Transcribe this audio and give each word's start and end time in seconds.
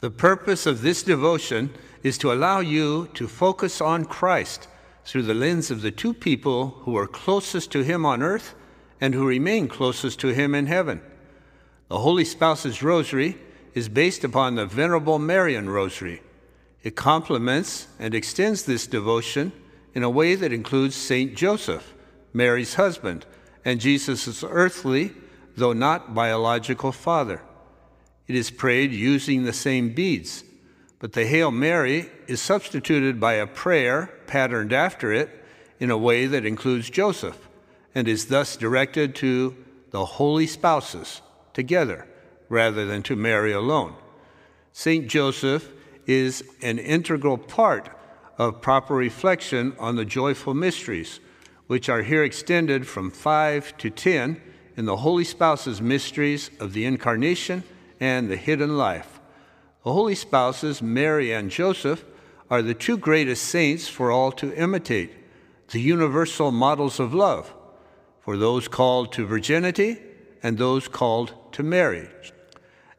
The 0.00 0.10
purpose 0.10 0.64
of 0.64 0.80
this 0.80 1.02
devotion 1.02 1.74
is 2.02 2.16
to 2.18 2.32
allow 2.32 2.60
you 2.60 3.08
to 3.14 3.28
focus 3.28 3.82
on 3.82 4.06
Christ 4.06 4.66
through 5.04 5.22
the 5.22 5.34
lens 5.34 5.70
of 5.70 5.82
the 5.82 5.90
two 5.90 6.14
people 6.14 6.70
who 6.82 6.96
are 6.96 7.06
closest 7.06 7.70
to 7.72 7.82
Him 7.82 8.06
on 8.06 8.22
earth 8.22 8.54
and 8.98 9.12
who 9.12 9.26
remain 9.26 9.68
closest 9.68 10.18
to 10.20 10.28
Him 10.28 10.54
in 10.54 10.66
heaven. 10.66 11.02
The 11.88 11.98
Holy 11.98 12.24
Spouse's 12.24 12.82
Rosary 12.82 13.36
is 13.74 13.90
based 13.90 14.24
upon 14.24 14.54
the 14.54 14.64
Venerable 14.64 15.18
Marian 15.18 15.68
Rosary. 15.68 16.22
It 16.82 16.96
complements 16.96 17.86
and 17.98 18.14
extends 18.14 18.62
this 18.62 18.86
devotion 18.86 19.52
in 19.94 20.02
a 20.02 20.10
way 20.10 20.34
that 20.34 20.52
includes 20.52 20.94
Saint 20.94 21.34
Joseph, 21.34 21.94
Mary's 22.32 22.74
husband, 22.74 23.26
and 23.66 23.80
Jesus' 23.80 24.42
earthly, 24.44 25.12
though 25.56 25.74
not 25.74 26.14
biological, 26.14 26.90
father. 26.90 27.42
It 28.30 28.36
is 28.36 28.52
prayed 28.52 28.92
using 28.92 29.42
the 29.42 29.52
same 29.52 29.92
beads, 29.92 30.44
but 31.00 31.14
the 31.14 31.26
Hail 31.26 31.50
Mary 31.50 32.08
is 32.28 32.40
substituted 32.40 33.18
by 33.18 33.32
a 33.32 33.46
prayer 33.48 34.08
patterned 34.28 34.72
after 34.72 35.12
it 35.12 35.44
in 35.80 35.90
a 35.90 35.98
way 35.98 36.26
that 36.26 36.46
includes 36.46 36.88
Joseph 36.90 37.48
and 37.92 38.06
is 38.06 38.26
thus 38.26 38.56
directed 38.56 39.16
to 39.16 39.56
the 39.90 40.04
holy 40.04 40.46
spouses 40.46 41.22
together 41.54 42.06
rather 42.48 42.86
than 42.86 43.02
to 43.02 43.16
Mary 43.16 43.50
alone. 43.50 43.96
St. 44.70 45.08
Joseph 45.08 45.68
is 46.06 46.44
an 46.62 46.78
integral 46.78 47.36
part 47.36 47.88
of 48.38 48.62
proper 48.62 48.94
reflection 48.94 49.74
on 49.76 49.96
the 49.96 50.04
joyful 50.04 50.54
mysteries, 50.54 51.18
which 51.66 51.88
are 51.88 52.02
here 52.02 52.22
extended 52.22 52.86
from 52.86 53.10
5 53.10 53.76
to 53.78 53.90
10 53.90 54.40
in 54.76 54.84
the 54.84 54.98
Holy 54.98 55.24
Spouses' 55.24 55.82
mysteries 55.82 56.52
of 56.60 56.74
the 56.74 56.84
Incarnation 56.84 57.64
and 58.00 58.30
the 58.30 58.36
hidden 58.36 58.76
life. 58.76 59.20
The 59.84 59.92
Holy 59.92 60.14
Spouses, 60.14 60.82
Mary 60.82 61.32
and 61.32 61.50
Joseph, 61.50 62.04
are 62.50 62.62
the 62.62 62.74
two 62.74 62.96
greatest 62.96 63.44
saints 63.44 63.86
for 63.86 64.10
all 64.10 64.32
to 64.32 64.52
imitate, 64.54 65.12
the 65.68 65.80
universal 65.80 66.50
models 66.50 66.98
of 66.98 67.14
love, 67.14 67.54
for 68.20 68.36
those 68.36 68.66
called 68.66 69.12
to 69.12 69.24
virginity 69.24 69.98
and 70.42 70.58
those 70.58 70.88
called 70.88 71.34
to 71.52 71.62
marriage. 71.62 72.32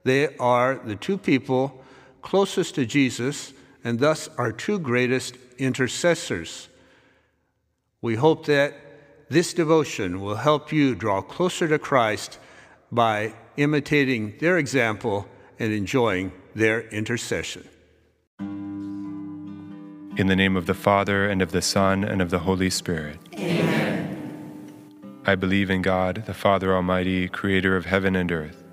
They 0.03 0.35
are 0.38 0.75
the 0.75 0.95
two 0.95 1.17
people 1.17 1.83
closest 2.21 2.75
to 2.75 2.86
Jesus 2.86 3.53
and 3.83 3.99
thus 3.99 4.30
our 4.38 4.52
two 4.52 4.80
greatest 4.80 5.36
intercessors. 5.58 6.69
We 8.02 8.15
hope 8.15 8.45
that 8.45 8.75
this 9.30 9.53
devotion 9.53 10.21
will 10.21 10.36
help 10.36 10.71
you 10.71 10.95
draw 10.95 11.21
closer 11.21 11.67
to 11.67 11.80
Christ 11.80 12.38
by 12.92 13.34
imitating 13.58 14.34
their 14.39 14.58
example 14.58 15.28
and 15.59 15.72
enjoying 15.72 16.31
their 16.56 16.81
intercession. 16.89 17.67
In 20.17 20.28
the 20.28 20.36
name 20.36 20.58
of 20.58 20.66
the 20.66 20.73
Father, 20.73 21.30
and 21.30 21.42
of 21.42 21.52
the 21.52 21.61
Son, 21.61 22.03
and 22.03 22.22
of 22.22 22.30
the 22.30 22.39
Holy 22.39 22.70
Spirit. 22.70 23.17
Amen. 23.36 25.22
I 25.25 25.36
believe 25.36 25.70
in 25.70 25.81
God, 25.81 26.23
the 26.25 26.33
Father 26.33 26.75
Almighty, 26.75 27.30
creator 27.30 27.78
of 27.78 27.86
heaven 27.86 28.16
and 28.16 28.30
earth, 28.31 28.64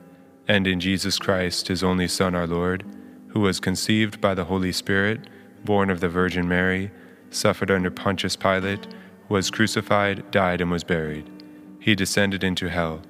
and 0.49 0.67
in 0.67 0.81
Jesus 0.81 1.19
Christ, 1.19 1.69
his 1.69 1.85
only 1.85 2.09
Son, 2.09 2.35
our 2.35 2.47
Lord, 2.47 2.85
who 3.29 3.41
was 3.41 3.61
conceived 3.61 4.21
by 4.21 4.35
the 4.35 4.47
Holy 4.47 4.73
Spirit, 4.73 5.29
born 5.65 5.91
of 5.91 6.01
the 6.01 6.09
Virgin 6.09 6.49
Mary, 6.49 6.91
suffered 7.31 7.71
under 7.71 7.91
Pontius 7.91 8.35
Pilate, 8.35 8.89
was 9.29 9.51
crucified, 9.51 10.29
died, 10.31 10.61
and 10.61 10.71
was 10.71 10.83
buried. 10.83 11.31
He 11.79 11.95
descended 11.95 12.43
into 12.43 12.69
hell. 12.69 13.03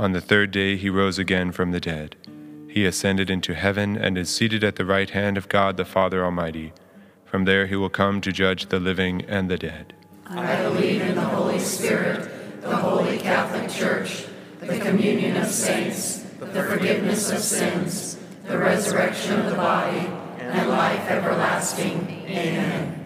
On 0.00 0.12
the 0.12 0.20
third 0.22 0.50
day 0.50 0.78
he 0.78 0.88
rose 0.88 1.18
again 1.18 1.52
from 1.52 1.72
the 1.72 1.78
dead. 1.78 2.16
He 2.66 2.86
ascended 2.86 3.28
into 3.28 3.54
heaven 3.54 3.98
and 3.98 4.16
is 4.16 4.30
seated 4.30 4.64
at 4.64 4.76
the 4.76 4.86
right 4.86 5.10
hand 5.10 5.36
of 5.36 5.50
God 5.50 5.76
the 5.76 5.84
Father 5.84 6.24
Almighty. 6.24 6.72
From 7.26 7.44
there 7.44 7.66
he 7.66 7.76
will 7.76 7.90
come 7.90 8.22
to 8.22 8.32
judge 8.32 8.70
the 8.70 8.80
living 8.80 9.20
and 9.28 9.50
the 9.50 9.58
dead. 9.58 9.92
I 10.24 10.62
believe 10.62 11.02
in 11.02 11.16
the 11.16 11.20
Holy 11.20 11.58
Spirit, 11.58 12.30
the 12.62 12.74
holy 12.74 13.18
Catholic 13.18 13.68
Church, 13.70 14.24
the 14.60 14.78
communion 14.78 15.36
of 15.36 15.48
saints, 15.48 16.20
the 16.38 16.62
forgiveness 16.62 17.30
of 17.30 17.40
sins, 17.40 18.18
the 18.44 18.56
resurrection 18.56 19.38
of 19.38 19.50
the 19.50 19.56
body, 19.56 20.10
and 20.38 20.70
life 20.70 21.10
everlasting. 21.10 22.24
Amen. 22.26 23.04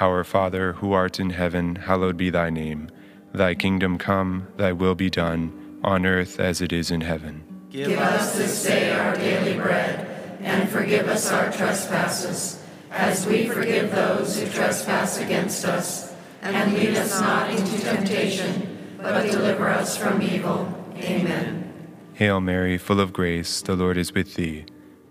Our 0.00 0.24
Father, 0.24 0.72
who 0.72 0.94
art 0.94 1.20
in 1.20 1.28
heaven, 1.28 1.76
hallowed 1.76 2.16
be 2.16 2.30
thy 2.30 2.48
name. 2.48 2.88
Thy 3.34 3.54
kingdom 3.54 3.98
come, 3.98 4.48
thy 4.56 4.72
will 4.72 4.94
be 4.94 5.10
done, 5.10 5.65
on 5.86 6.04
earth 6.04 6.40
as 6.40 6.60
it 6.60 6.72
is 6.72 6.90
in 6.90 7.00
heaven. 7.00 7.44
Give 7.70 7.96
us 7.98 8.36
this 8.36 8.64
day 8.64 8.90
our 8.90 9.14
daily 9.14 9.54
bread, 9.54 10.38
and 10.40 10.68
forgive 10.68 11.06
us 11.06 11.30
our 11.30 11.52
trespasses, 11.52 12.62
as 12.90 13.24
we 13.26 13.46
forgive 13.46 13.92
those 13.92 14.38
who 14.38 14.48
trespass 14.48 15.20
against 15.20 15.64
us. 15.64 16.12
And 16.42 16.74
lead 16.74 16.96
us 16.96 17.20
not 17.20 17.50
into 17.50 17.78
temptation, 17.80 18.96
but 18.98 19.30
deliver 19.30 19.68
us 19.68 19.96
from 19.96 20.20
evil. 20.22 20.72
Amen. 20.96 21.72
Hail 22.14 22.40
Mary, 22.40 22.78
full 22.78 23.00
of 23.00 23.12
grace, 23.12 23.60
the 23.60 23.76
Lord 23.76 23.96
is 23.96 24.12
with 24.12 24.34
thee. 24.34 24.64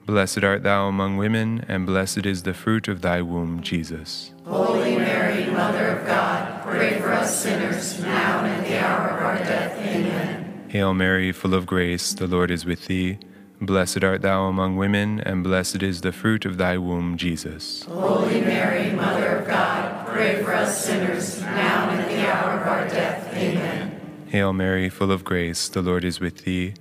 Blessed 0.05 0.43
art 0.43 0.63
thou 0.63 0.87
among 0.87 1.17
women, 1.17 1.63
and 1.67 1.85
blessed 1.85 2.25
is 2.25 2.43
the 2.43 2.53
fruit 2.53 2.87
of 2.87 3.01
thy 3.01 3.21
womb, 3.21 3.61
Jesus. 3.61 4.31
Holy 4.45 4.97
Mary, 4.97 5.45
Mother 5.51 5.87
of 5.87 6.05
God, 6.05 6.63
pray 6.63 6.99
for 6.99 7.11
us 7.11 7.43
sinners, 7.43 7.99
now 8.01 8.43
and 8.43 8.47
at 8.47 8.67
the 8.67 8.77
hour 8.79 9.09
of 9.09 9.23
our 9.23 9.37
death. 9.37 9.77
Amen. 9.79 10.34
Hail 10.67 10.93
Mary, 10.93 11.31
full 11.31 11.53
of 11.53 11.65
grace, 11.65 12.13
the 12.13 12.27
Lord 12.27 12.51
is 12.51 12.65
with 12.65 12.87
thee. 12.87 13.19
Blessed 13.61 14.03
art 14.03 14.21
thou 14.21 14.45
among 14.47 14.75
women, 14.75 15.21
and 15.21 15.43
blessed 15.43 15.81
is 15.81 16.01
the 16.01 16.11
fruit 16.11 16.43
of 16.43 16.57
thy 16.57 16.77
womb, 16.77 17.17
Jesus. 17.17 17.83
Holy 17.83 18.41
Mary, 18.41 18.91
Mother 18.91 19.37
of 19.37 19.47
God, 19.47 20.07
pray 20.07 20.43
for 20.43 20.53
us 20.53 20.83
sinners, 20.85 21.41
now 21.41 21.89
and 21.89 22.01
at 22.01 22.09
the 22.09 22.27
hour 22.27 22.59
of 22.59 22.67
our 22.67 22.87
death. 22.87 23.33
Amen. 23.33 23.99
Hail 24.27 24.51
Mary, 24.51 24.89
full 24.89 25.11
of 25.11 25.23
grace, 25.23 25.69
the 25.69 25.81
Lord 25.81 26.03
is 26.03 26.19
with 26.19 26.43
thee. 26.43 26.73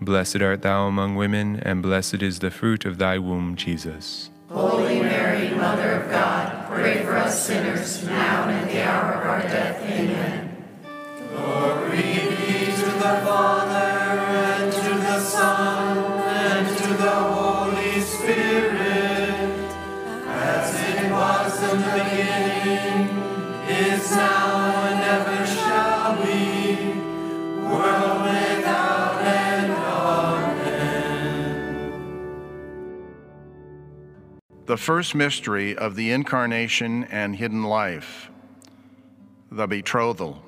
Blessed 0.00 0.40
art 0.40 0.62
thou 0.62 0.86
among 0.86 1.16
women, 1.16 1.60
and 1.60 1.82
blessed 1.82 2.22
is 2.22 2.38
the 2.38 2.50
fruit 2.50 2.84
of 2.84 2.98
thy 2.98 3.18
womb, 3.18 3.56
Jesus. 3.56 4.30
Holy 4.48 5.00
Mary, 5.00 5.50
Mother 5.50 6.00
of 6.00 6.10
God, 6.10 6.68
pray 6.68 7.04
for 7.04 7.16
us 7.16 7.46
sinners, 7.46 8.04
now 8.04 8.48
and 8.48 8.58
at 8.58 8.72
the 8.72 8.82
hour 8.82 9.12
of 9.12 9.26
our 9.26 9.42
death. 9.42 9.82
Amen. 9.82 10.51
The 34.72 34.78
first 34.78 35.14
mystery 35.14 35.76
of 35.76 35.96
the 35.96 36.12
Incarnation 36.12 37.04
and 37.10 37.36
Hidden 37.36 37.64
Life, 37.64 38.30
the 39.50 39.66
Betrothal. 39.66 40.40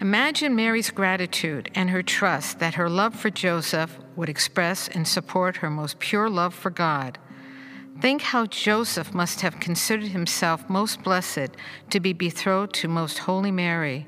Imagine 0.00 0.54
Mary's 0.54 0.90
gratitude 0.90 1.70
and 1.74 1.90
her 1.90 2.02
trust 2.02 2.58
that 2.58 2.74
her 2.74 2.88
love 2.88 3.14
for 3.14 3.30
Joseph 3.30 3.98
would 4.16 4.28
express 4.28 4.86
and 4.86 5.08
support 5.08 5.56
her 5.56 5.70
most 5.70 5.98
pure 5.98 6.28
love 6.28 6.54
for 6.54 6.70
God. 6.70 7.18
Think 8.00 8.22
how 8.22 8.46
Joseph 8.46 9.12
must 9.12 9.42
have 9.42 9.60
considered 9.60 10.08
himself 10.08 10.70
most 10.70 11.02
blessed 11.02 11.50
to 11.90 12.00
be 12.00 12.14
betrothed 12.14 12.72
to 12.76 12.88
Most 12.88 13.18
Holy 13.18 13.50
Mary. 13.50 14.06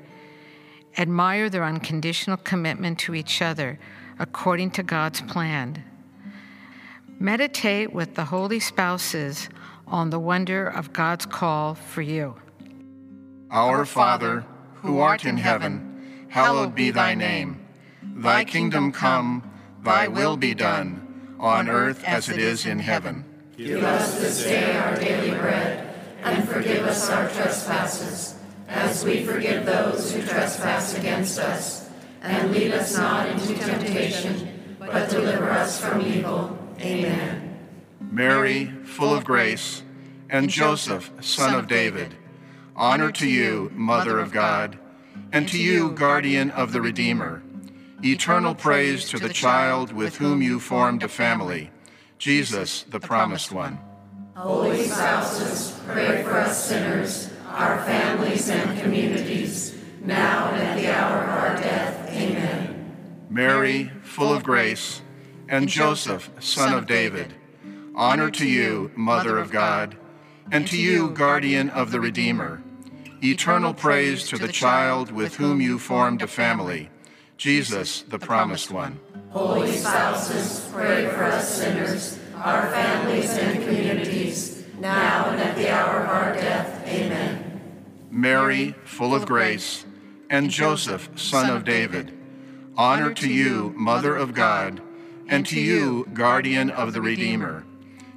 Admire 0.97 1.47
their 1.47 1.63
unconditional 1.63 2.37
commitment 2.37 2.97
to 2.99 3.13
each 3.13 3.39
other 3.39 3.77
according 4.17 4.71
to 4.71 4.83
God's 4.83 5.21
plan. 5.21 5.83
Meditate 7.19 7.93
with 7.93 8.15
the 8.15 8.25
holy 8.25 8.59
spouses 8.59 9.47
on 9.85 10.09
the 10.09 10.19
wonder 10.19 10.67
of 10.67 10.91
God's 10.91 11.27
call 11.27 11.75
for 11.75 12.01
you. 12.01 12.35
Our 13.51 13.85
Father, 13.85 14.43
who 14.81 15.01
art 15.01 15.23
in 15.23 15.37
heaven, 15.37 16.27
hallowed 16.29 16.73
be 16.73 16.89
thy 16.89 17.13
name. 17.13 17.63
Thy 18.01 18.43
kingdom 18.43 18.91
come, 18.91 19.51
thy 19.83 20.07
will 20.07 20.35
be 20.35 20.55
done, 20.55 21.35
on 21.39 21.69
earth 21.69 22.03
as 22.05 22.27
it 22.27 22.39
is 22.39 22.65
in 22.65 22.79
heaven. 22.79 23.25
Give 23.55 23.83
us 23.83 24.19
this 24.19 24.43
day 24.45 24.75
our 24.75 24.95
daily 24.95 25.29
bread, 25.29 25.93
and 26.23 26.49
forgive 26.49 26.85
us 26.85 27.07
our 27.11 27.29
trespasses, 27.29 28.35
as 28.67 29.05
we 29.05 29.23
forgive 29.23 29.67
those 29.67 30.11
who 30.11 30.23
trespass 30.23 30.97
against 30.97 31.37
us. 31.37 31.87
And 32.23 32.51
lead 32.51 32.71
us 32.71 32.97
not 32.97 33.29
into 33.29 33.53
temptation, 33.53 34.75
but 34.79 35.07
deliver 35.11 35.51
us 35.51 35.79
from 35.79 36.01
evil. 36.01 36.57
Amen. 36.79 37.59
Mary, 37.99 38.73
full 38.85 39.13
of 39.13 39.23
grace, 39.23 39.83
and 40.31 40.49
Joseph, 40.49 41.11
son 41.21 41.53
of 41.53 41.67
David, 41.67 42.15
honor 42.75 43.11
to 43.11 43.27
you, 43.27 43.71
Mother 43.75 44.19
of 44.19 44.31
God, 44.31 44.79
and 45.31 45.47
to 45.49 45.59
you, 45.59 45.91
guardian 45.91 46.49
of 46.51 46.71
the 46.71 46.81
Redeemer. 46.81 47.43
Eternal 48.03 48.55
praise 48.55 49.07
to 49.09 49.19
the 49.19 49.29
child 49.29 49.93
with 49.93 50.17
whom 50.17 50.41
you 50.41 50.59
formed 50.59 51.03
a 51.03 51.07
family 51.07 51.69
Jesus, 52.23 52.83
the 52.83 53.01
promised 53.01 53.51
one. 53.51 53.77
Holy 54.33 54.85
spouses, 54.85 55.77
pray 55.87 56.23
for 56.23 56.37
us 56.39 56.69
sinners, 56.69 57.29
our 57.49 57.83
families 57.83 58.49
and 58.49 58.79
communities, 58.79 59.77
now 59.99 60.49
and 60.51 60.63
at 60.63 60.77
the 60.77 60.87
hour 60.87 61.21
of 61.21 61.29
our 61.29 61.55
death. 61.57 62.09
Amen. 62.11 63.25
Mary, 63.29 63.91
full 64.03 64.33
of 64.33 64.41
grace, 64.41 65.01
and 65.49 65.67
Joseph, 65.67 66.31
son 66.39 66.73
of 66.73 66.87
David, 66.87 67.33
honor 67.93 68.31
to 68.31 68.47
you, 68.47 68.89
Mother 68.95 69.37
of 69.37 69.51
God, 69.51 69.97
and 70.49 70.65
to 70.67 70.77
you, 70.77 71.09
guardian 71.09 71.69
of 71.71 71.91
the 71.91 71.99
Redeemer. 71.99 72.63
Eternal 73.21 73.73
praise 73.73 74.29
to 74.29 74.37
the 74.37 74.47
child 74.47 75.11
with 75.11 75.35
whom 75.35 75.59
you 75.59 75.77
formed 75.77 76.21
a 76.21 76.27
family, 76.27 76.89
Jesus, 77.35 78.03
the 78.03 78.17
promised 78.17 78.71
one. 78.71 78.97
Holy 79.33 79.71
spouses, 79.71 80.69
pray 80.71 81.07
for 81.07 81.23
us 81.23 81.57
sinners, 81.57 82.19
our 82.35 82.67
families 82.67 83.31
and 83.31 83.63
communities, 83.63 84.63
now 84.79 85.31
and 85.31 85.41
at 85.41 85.55
the 85.55 85.71
hour 85.71 86.01
of 86.01 86.09
our 86.09 86.33
death. 86.35 86.87
Amen. 86.87 87.59
Mary, 88.11 88.75
full 88.85 89.15
of 89.15 89.25
grace, 89.25 89.87
and 90.29 90.51
Joseph, 90.51 91.09
son 91.15 91.49
of 91.49 91.65
David, 91.65 92.15
honor 92.77 93.11
to 93.15 93.27
you, 93.27 93.73
Mother 93.75 94.15
of 94.15 94.35
God, 94.35 94.79
and 95.27 95.47
to 95.47 95.59
you, 95.59 96.07
guardian 96.13 96.69
of 96.69 96.93
the 96.93 97.01
Redeemer. 97.01 97.65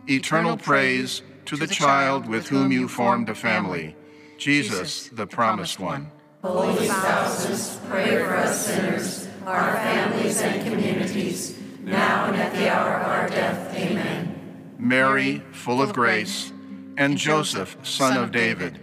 Eternal 0.06 0.58
praise 0.58 1.22
to 1.46 1.56
the 1.56 1.66
child 1.66 2.28
with 2.28 2.48
whom 2.48 2.70
you 2.70 2.88
formed 2.88 3.30
a 3.30 3.34
family, 3.34 3.96
Jesus, 4.36 5.08
the 5.08 5.26
promised 5.26 5.80
one. 5.80 6.10
Holy 6.44 6.86
spouses, 6.86 7.80
pray 7.88 8.18
for 8.18 8.36
us 8.36 8.66
sinners, 8.66 9.25
our 9.46 9.76
families 9.76 10.42
and 10.42 10.66
communities, 10.66 11.56
now 11.82 12.26
and 12.26 12.36
at 12.36 12.52
the 12.54 12.68
hour 12.68 12.94
of 12.94 13.06
our 13.06 13.28
death. 13.28 13.74
Amen. 13.76 14.74
Mary, 14.76 15.40
full 15.52 15.80
of 15.80 15.92
grace, 15.92 16.52
and 16.96 17.16
Joseph, 17.16 17.76
son 17.84 18.16
of 18.16 18.32
David, 18.32 18.80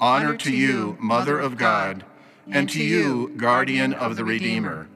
honor 0.00 0.36
to 0.38 0.52
you, 0.52 0.96
Mother 0.98 1.38
of 1.38 1.56
God, 1.56 2.04
and 2.50 2.68
to 2.70 2.82
you, 2.82 3.32
guardian 3.36 3.94
of 3.94 4.16
the 4.16 4.24
Redeemer. 4.24 4.88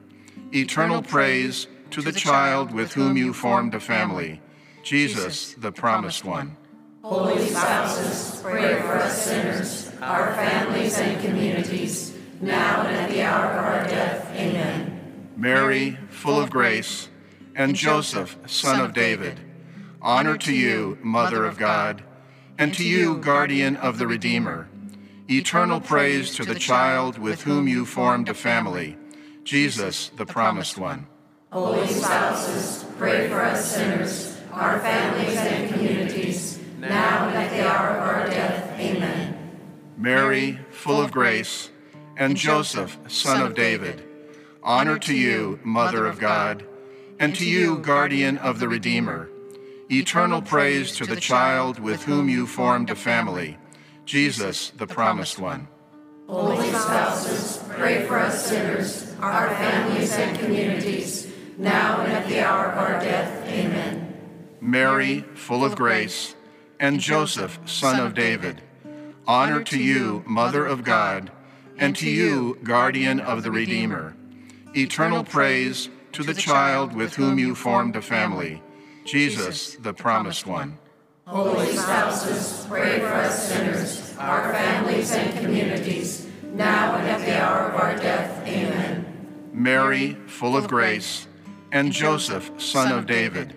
Eternal 0.53 1.01
praise 1.01 1.67
to 1.91 2.01
the 2.01 2.11
child 2.11 2.73
with 2.73 2.91
whom 2.91 3.15
you 3.15 3.31
formed 3.31 3.73
a 3.75 3.79
family, 3.79 4.41
Jesus, 4.83 5.53
the 5.53 5.71
promised 5.71 6.25
one. 6.25 6.57
Holy 7.01 7.47
spouses, 7.47 8.41
pray 8.43 8.75
for 8.81 8.95
us 8.95 9.25
sinners, 9.25 9.89
our 10.01 10.33
families 10.35 10.97
and 10.97 11.21
communities, 11.21 12.13
now 12.41 12.81
and 12.81 12.95
at 12.97 13.09
the 13.09 13.21
hour 13.21 13.45
of 13.45 13.63
our 13.63 13.87
death. 13.87 14.29
Amen. 14.35 14.96
Mary, 15.37 15.95
full 16.09 16.41
of 16.41 16.49
grace, 16.49 17.09
and 17.55 17.75
Joseph, 17.75 18.35
son 18.47 18.81
of 18.81 18.91
David, 18.91 19.39
honor 20.01 20.35
to 20.35 20.51
you, 20.51 20.97
Mother 21.03 21.45
of 21.45 21.59
God, 21.59 22.03
and 22.57 22.73
to 22.73 22.83
you, 22.83 23.19
guardian 23.19 23.75
of 23.75 23.99
the 23.99 24.07
Redeemer. 24.07 24.67
Eternal 25.29 25.79
praise 25.79 26.33
to 26.33 26.43
the 26.43 26.55
child 26.55 27.19
with 27.19 27.43
whom 27.43 27.67
you 27.67 27.85
formed 27.85 28.29
a 28.29 28.33
family, 28.33 28.97
Jesus, 29.43 30.09
the 30.15 30.25
promised 30.25 30.79
one. 30.79 31.05
Holy 31.51 31.85
spouses, 31.85 32.83
pray 32.97 33.29
for 33.29 33.39
us 33.39 33.75
sinners, 33.75 34.41
our 34.51 34.79
families 34.79 35.37
and 35.37 35.71
communities, 35.71 36.59
now 36.79 37.27
and 37.27 37.37
at 37.37 37.51
the 37.51 37.63
hour 37.63 37.89
of 37.89 38.01
our 38.01 38.25
death. 38.27 38.79
Amen. 38.79 39.37
Mary, 39.97 40.59
full 40.71 40.99
of 40.99 41.11
grace, 41.11 41.69
and 42.15 42.35
Joseph, 42.35 42.97
son 43.07 43.43
of 43.43 43.53
David, 43.53 44.06
honor 44.67 44.99
to 44.99 45.15
you, 45.15 45.57
Mother 45.63 46.05
of 46.05 46.19
God, 46.19 46.65
and 47.19 47.33
to 47.35 47.45
you, 47.49 47.77
guardian 47.77 48.37
of 48.37 48.59
the 48.59 48.67
Redeemer. 48.67 49.29
Eternal 49.89 50.41
praise 50.41 50.93
to 50.97 51.05
the 51.05 51.15
child 51.15 51.79
with 51.79 52.03
whom 52.03 52.27
you 52.27 52.45
formed 52.45 52.89
a 52.89 52.95
family, 52.95 53.57
Jesus, 54.03 54.71
the 54.71 54.85
promised 54.85 55.39
one. 55.39 55.69
Holy 56.27 56.67
spouses, 56.67 57.63
pray 57.69 58.05
for 58.05 58.19
us 58.19 58.45
sinners, 58.45 59.15
our 59.21 59.55
families 59.55 60.11
and 60.11 60.37
communities, 60.37 61.31
now 61.57 62.01
and 62.01 62.11
at 62.11 62.27
the 62.27 62.41
hour 62.41 62.65
of 62.65 62.77
our 62.77 62.99
death. 62.99 63.47
Amen. 63.47 64.17
Mary, 64.59 65.21
full 65.33 65.63
of 65.63 65.77
grace, 65.77 66.35
and 66.77 66.99
Joseph, 66.99 67.57
son 67.65 68.05
of 68.05 68.13
David, 68.13 68.61
honor 69.25 69.63
to 69.63 69.81
you, 69.81 70.25
Mother 70.27 70.65
of 70.65 70.83
God, 70.83 71.31
and 71.77 71.95
to 71.95 72.09
you, 72.09 72.59
guardian 72.63 73.21
of 73.21 73.43
the 73.43 73.51
Redeemer. 73.51 74.13
Eternal 74.75 75.23
praise 75.23 75.89
to 76.11 76.23
the 76.23 76.33
child 76.33 76.93
with 76.93 77.15
whom 77.15 77.39
you 77.39 77.55
formed 77.55 77.95
a 77.95 78.01
family, 78.01 78.61
Jesus, 79.05 79.75
the 79.75 79.93
promised 79.93 80.45
one. 80.45 80.77
Holy 81.25 81.75
spouses, 81.75 82.65
pray 82.67 82.99
for 82.99 83.07
us 83.07 83.49
sinners, 83.49 84.15
our 84.17 84.53
families 84.53 85.11
and 85.11 85.37
communities, 85.39 86.27
now 86.53 86.95
and 86.95 87.07
at 87.07 87.19
the 87.25 87.39
hour 87.39 87.69
of 87.69 87.75
our 87.75 87.95
death. 87.97 88.45
Amen. 88.47 89.49
Mary, 89.53 90.13
full 90.27 90.55
of 90.55 90.67
grace, 90.67 91.27
and 91.71 91.91
Joseph, 91.91 92.51
son 92.57 92.91
of 92.91 93.05
David, 93.05 93.53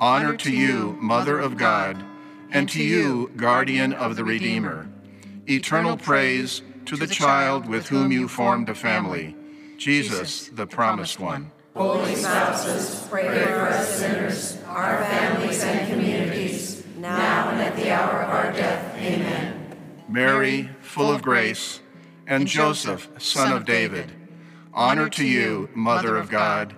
honor 0.00 0.36
to 0.36 0.52
you, 0.52 0.96
Mother 1.00 1.38
of 1.38 1.56
God, 1.56 2.02
and 2.50 2.68
to 2.70 2.82
you, 2.82 3.30
guardian 3.36 3.92
of 3.92 4.16
the 4.16 4.24
Redeemer. 4.24 4.88
Eternal 5.48 5.96
praise 5.96 6.62
to 6.86 6.96
the 6.96 7.06
child 7.06 7.66
with 7.66 7.88
whom 7.88 8.10
you 8.12 8.28
formed 8.28 8.68
a 8.68 8.74
family, 8.74 9.34
Jesus, 9.78 10.48
the 10.48 10.66
promised 10.66 11.20
one. 11.20 11.52
Holy 11.74 12.16
spouses, 12.16 13.06
pray 13.08 13.44
for 13.44 13.60
us 13.60 14.00
sinners, 14.00 14.58
our 14.66 15.04
families 15.04 15.62
and 15.62 15.88
communities, 15.88 16.84
now 16.96 17.50
and 17.50 17.60
at 17.60 17.76
the 17.76 17.92
hour 17.92 18.22
of 18.22 18.28
our 18.28 18.52
death. 18.52 18.96
Amen. 18.96 19.76
Mary, 20.08 20.68
full 20.80 21.12
of 21.12 21.22
grace, 21.22 21.80
and 22.26 22.48
Joseph, 22.48 23.08
son 23.18 23.52
of 23.52 23.64
David, 23.64 24.10
honor 24.74 25.08
to 25.10 25.24
you, 25.24 25.70
Mother 25.74 26.16
of 26.16 26.28
God, 26.28 26.74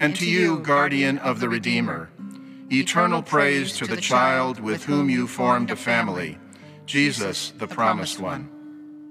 and 0.00 0.16
to 0.16 0.28
you, 0.28 0.60
guardian 0.60 1.18
of 1.18 1.40
the 1.40 1.50
Redeemer. 1.50 2.08
Eternal 2.72 3.22
praise 3.22 3.76
to 3.76 3.86
the 3.86 3.96
child 3.98 4.58
with 4.58 4.84
whom 4.84 5.10
you 5.10 5.26
formed 5.26 5.70
a 5.70 5.76
family, 5.76 6.38
Jesus, 6.86 7.52
the 7.58 7.68
promised 7.68 8.18
one. 8.18 8.48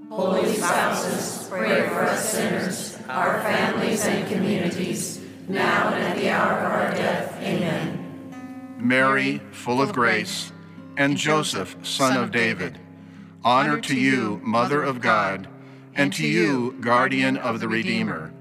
Holy 0.10 0.56
spouses, 0.56 1.48
pray 1.50 1.88
for 1.88 2.02
us 2.02 2.32
sinners, 2.32 2.97
our 3.10 3.42
families 3.42 4.06
and 4.06 4.28
communities, 4.28 5.22
now 5.48 5.94
and 5.94 6.04
at 6.04 6.18
the 6.18 6.30
hour 6.30 6.60
of 6.60 6.72
our 6.72 6.92
death. 6.92 7.38
Amen. 7.42 8.76
Mary, 8.78 9.42
full 9.52 9.82
of 9.82 9.94
grace, 9.94 10.52
and 10.98 11.18
Joseph, 11.18 11.76
son 11.84 12.18
of 12.18 12.32
David, 12.32 12.80
honor 13.44 13.80
to 13.82 13.96
you, 13.96 14.42
Mother 14.44 14.84
of 14.84 15.00
God, 15.00 15.48
and 15.96 16.14
to 16.14 16.28
you, 16.28 16.76
guardian 16.82 17.38
of 17.38 17.60
the 17.60 17.68
Redeemer. 17.68 18.34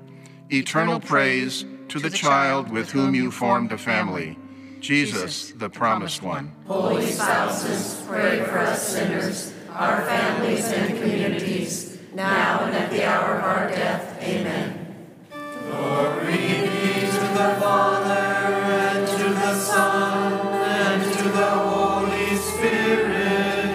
Eternal 0.50 1.00
praise 1.00 1.64
to 1.88 1.98
the 1.98 2.10
child 2.10 2.70
with 2.70 2.90
whom 2.90 3.14
you 3.14 3.30
formed 3.30 3.72
a 3.72 3.78
family, 3.78 4.38
Jesus, 4.80 5.52
the 5.52 5.70
promised 5.70 6.22
one. 6.22 6.54
Holy 6.66 7.06
spouses, 7.06 8.02
pray 8.06 8.44
for 8.44 8.58
us 8.58 8.88
sinners, 8.88 9.54
our 9.70 10.02
families 10.02 10.66
and 10.66 10.98
communities, 10.98 11.95
now 12.16 12.64
and 12.64 12.74
at 12.74 12.90
the 12.90 13.04
hour 13.04 13.36
of 13.36 13.44
our 13.44 13.68
death. 13.68 14.18
Amen. 14.22 14.96
Glory 15.30 16.32
be 16.32 17.00
to 17.12 17.20
the 17.36 17.56
Father, 17.60 18.10
and 18.10 19.06
to 19.06 19.24
the 19.34 19.54
Son, 19.54 20.32
and 20.32 21.02
to 21.12 21.24
the 21.28 21.46
Holy 21.46 22.34
Spirit, 22.36 23.66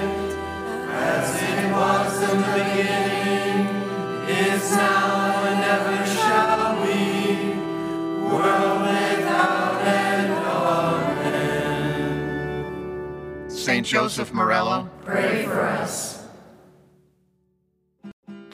as 0.90 1.36
it 1.40 1.72
was 1.72 2.22
in 2.32 2.42
the 2.42 2.48
beginning, 2.58 3.68
is 4.28 4.72
now, 4.72 5.44
and 5.46 5.64
ever 5.64 6.04
shall 6.08 6.84
be, 6.84 7.54
world 8.28 8.82
without 8.82 9.82
end. 9.86 10.34
Amen. 12.26 13.50
Saint 13.52 13.86
Joseph 13.86 14.32
Marello, 14.32 14.90
Pray 15.06 15.46
for 15.46 15.62
us. 15.62 16.21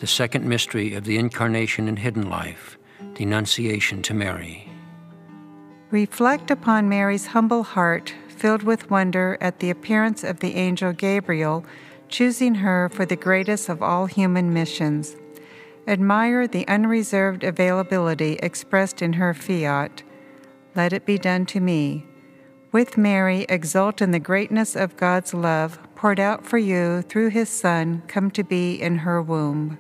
The 0.08 0.14
second 0.14 0.46
mystery 0.46 0.94
of 0.94 1.04
the 1.04 1.18
Incarnation 1.18 1.90
and 1.90 2.00
Hidden 2.00 2.30
Life, 2.30 2.78
the 3.16 3.26
Annunciation 3.26 4.02
to 4.04 4.14
Mary. 4.14 4.72
Reflect 5.92 6.50
upon 6.50 6.88
Mary's 6.88 7.26
humble 7.26 7.64
heart, 7.64 8.16
filled 8.30 8.64
with 8.64 8.90
wonder 8.90 9.38
at 9.42 9.60
the 9.60 9.70
appearance 9.70 10.24
of 10.24 10.40
the 10.40 10.56
angel 10.56 10.94
Gabriel, 10.94 11.66
choosing 12.08 12.56
her 12.56 12.88
for 12.88 13.06
the 13.06 13.18
greatest 13.18 13.68
of 13.68 13.84
all 13.84 14.06
human 14.06 14.54
missions. 14.54 15.18
Admire 15.90 16.48
the 16.48 16.66
unreserved 16.70 17.44
availability 17.44 18.40
expressed 18.42 19.02
in 19.02 19.12
her 19.12 19.34
fiat 19.34 20.04
Let 20.74 20.94
it 20.94 21.06
be 21.06 21.18
done 21.18 21.46
to 21.48 21.60
me. 21.60 22.06
With 22.72 22.98
Mary, 22.98 23.46
exult 23.50 24.02
in 24.02 24.12
the 24.12 24.20
greatness 24.20 24.74
of 24.74 24.96
God's 24.96 25.34
love 25.34 25.78
poured 25.96 26.22
out 26.22 26.46
for 26.46 26.58
you 26.58 27.02
through 27.02 27.32
his 27.32 27.50
Son, 27.50 28.04
come 28.08 28.32
to 28.32 28.44
be 28.46 28.82
in 28.82 29.00
her 29.00 29.22
womb. 29.22 29.78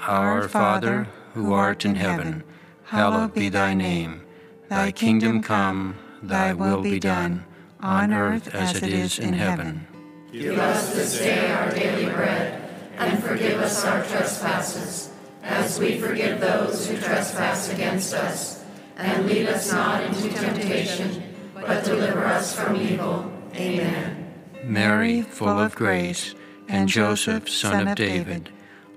Our 0.00 0.48
Father, 0.48 1.08
who 1.34 1.52
art 1.52 1.84
in 1.84 1.94
heaven, 1.94 2.44
hallowed 2.84 3.34
be 3.34 3.48
thy 3.48 3.74
name. 3.74 4.22
Thy 4.68 4.92
kingdom 4.92 5.42
come, 5.42 5.96
thy 6.22 6.52
will 6.52 6.82
be 6.82 6.98
done, 7.00 7.44
on 7.80 8.12
earth 8.12 8.54
as 8.54 8.82
it 8.82 8.92
is 8.92 9.18
in 9.18 9.32
heaven. 9.32 9.86
Give 10.32 10.58
us 10.58 10.94
this 10.94 11.18
day 11.18 11.50
our 11.52 11.70
daily 11.70 12.12
bread, 12.12 12.62
and 12.98 13.22
forgive 13.22 13.60
us 13.60 13.84
our 13.84 14.04
trespasses, 14.04 15.10
as 15.42 15.78
we 15.78 15.98
forgive 15.98 16.40
those 16.40 16.88
who 16.88 16.96
trespass 16.98 17.72
against 17.72 18.14
us. 18.14 18.64
And 18.96 19.26
lead 19.26 19.46
us 19.46 19.72
not 19.72 20.02
into 20.04 20.28
temptation, 20.30 21.34
but 21.54 21.84
deliver 21.84 22.24
us 22.24 22.54
from 22.58 22.76
evil. 22.76 23.30
Amen. 23.54 24.34
Mary, 24.64 25.22
full 25.22 25.60
of 25.60 25.74
grace, 25.74 26.34
and 26.68 26.88
Joseph, 26.88 27.48
son 27.48 27.88
of 27.88 27.94
David, 27.94 28.50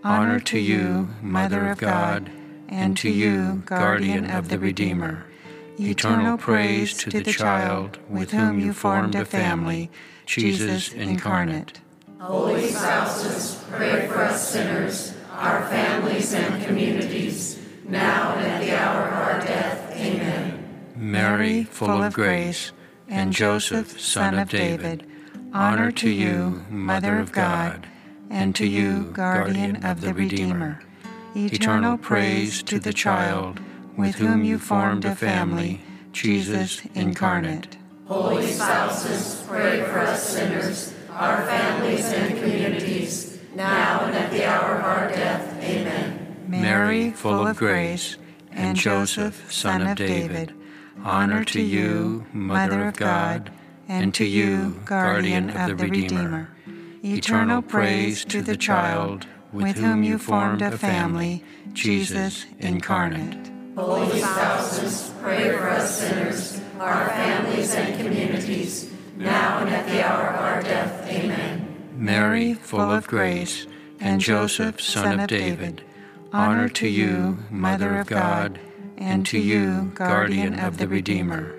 honor 0.03 0.39
to 0.39 0.60
you, 0.60 1.10
Mother 1.22 1.70
of 1.70 1.77
God, 1.77 2.32
and 2.68 2.98
to 2.98 3.10
you, 3.10 3.63
guardian 3.65 4.29
of 4.29 4.50
the 4.50 4.60
Redeemer. 4.60 5.25
Eternal 5.79 6.38
praise 6.38 6.94
to 6.96 7.10
the 7.10 7.32
child 7.32 8.00
with 8.10 8.32
whom 8.32 8.60
you 8.60 8.74
formed 8.74 9.15
a 9.15 9.25
family, 9.25 9.89
Jesus 10.25 10.91
incarnate. 10.94 11.79
Holy 12.20 12.68
spouses, 12.68 13.63
pray 13.72 14.08
for 14.08 14.20
us 14.20 14.50
sinners, 14.50 15.15
our 15.32 15.68
families 15.70 16.34
and 16.34 16.63
communities, 16.65 17.60
now 17.86 18.36
and 18.36 18.46
at 18.46 18.62
the 18.62 18.77
hour 18.77 19.08
of 19.08 19.13
our 19.13 19.39
death. 19.39 19.91
Amen. 19.96 20.91
Mary, 20.96 21.63
full 21.63 22.03
of 22.03 22.13
grace, 22.13 22.74
and 23.08 23.32
Joseph, 23.32 24.00
son 24.00 24.38
of 24.38 24.50
David, 24.50 25.08
honor 25.53 25.91
to 25.94 26.10
you, 26.10 26.63
Mother 26.70 27.18
of 27.20 27.32
God, 27.32 27.88
and 28.29 28.55
to 28.55 28.65
you, 28.65 29.12
guardian 29.13 29.83
of 29.83 30.01
the 30.01 30.13
Redeemer. 30.13 30.81
Eternal 31.36 31.98
praise 31.98 32.63
to 32.63 32.79
the 32.79 32.93
child 32.93 33.59
with 33.98 34.15
whom 34.15 34.43
you 34.43 34.57
formed 34.57 35.05
a 35.05 35.15
family, 35.15 35.81
Jesus 36.12 36.81
incarnate. 36.95 37.77
Holy 38.07 38.48
spouses, 38.48 39.43
pray 39.48 39.83
for 39.83 40.00
us 40.00 40.24
sinners, 40.24 40.93
our 41.12 41.45
families 41.45 42.05
and 42.05 42.39
communities, 42.39 43.39
now 43.55 44.05
and 44.05 44.15
at 44.15 44.31
the 44.31 44.45
hour 44.45 44.75
of 44.77 44.83
our 44.83 45.09
death. 45.09 45.62
Amen. 45.63 46.45
Mary, 46.48 47.12
full 47.12 47.45
of 47.45 47.57
grace, 47.57 48.17
and 48.51 48.75
Joseph, 48.75 49.51
son 49.51 49.86
of 49.86 49.98
David, 49.98 50.53
honor 51.03 51.43
to 51.45 51.62
you, 51.62 52.25
Mother 52.33 52.88
of 52.88 52.95
God, 52.95 53.51
and 53.88 54.13
to 54.15 54.25
you, 54.25 54.79
guardian 54.86 55.50
of 55.51 55.67
the 55.67 55.75
Redeemer. 55.75 56.50
Eternal 57.03 57.62
praise 57.62 58.25
to 58.25 58.41
the 58.41 58.58
child 58.58 59.25
with 59.53 59.77
whom 59.77 60.03
you 60.03 60.18
formed 60.18 60.62
a 60.62 60.77
family, 60.77 61.41
Jesus 61.72 62.46
incarnate. 62.60 63.50
Holy 63.77 64.20
spouses, 64.20 65.13
pray 65.22 65.50
for 65.51 65.70
us 65.70 66.00
sinners, 66.00 66.62
our 66.77 67.08
families 67.10 67.74
and 67.74 67.98
communities, 68.01 68.91
now 69.15 69.60
and 69.60 69.70
at 69.70 69.88
the 69.88 70.06
hour 70.06 70.27
of 70.27 70.41
our 70.41 70.62
death. 70.62 71.08
Amen. 71.08 71.91
Mary, 71.96 72.53
full 72.53 72.91
of 72.91 73.08
grace, 73.08 73.65
and 74.01 74.20
Joseph, 74.20 74.82
son 74.82 75.22
of 75.22 75.27
David, 75.27 75.82
honor 76.34 76.68
to 76.68 76.88
you, 76.88 77.38
Mother 77.50 77.98
of 77.98 78.08
God, 78.08 78.60
and 78.98 79.25
to 79.27 79.39
you, 79.39 79.91
guardian 79.96 80.60
of 80.60 80.77
the 80.77 80.88
Redeemer. 80.88 81.56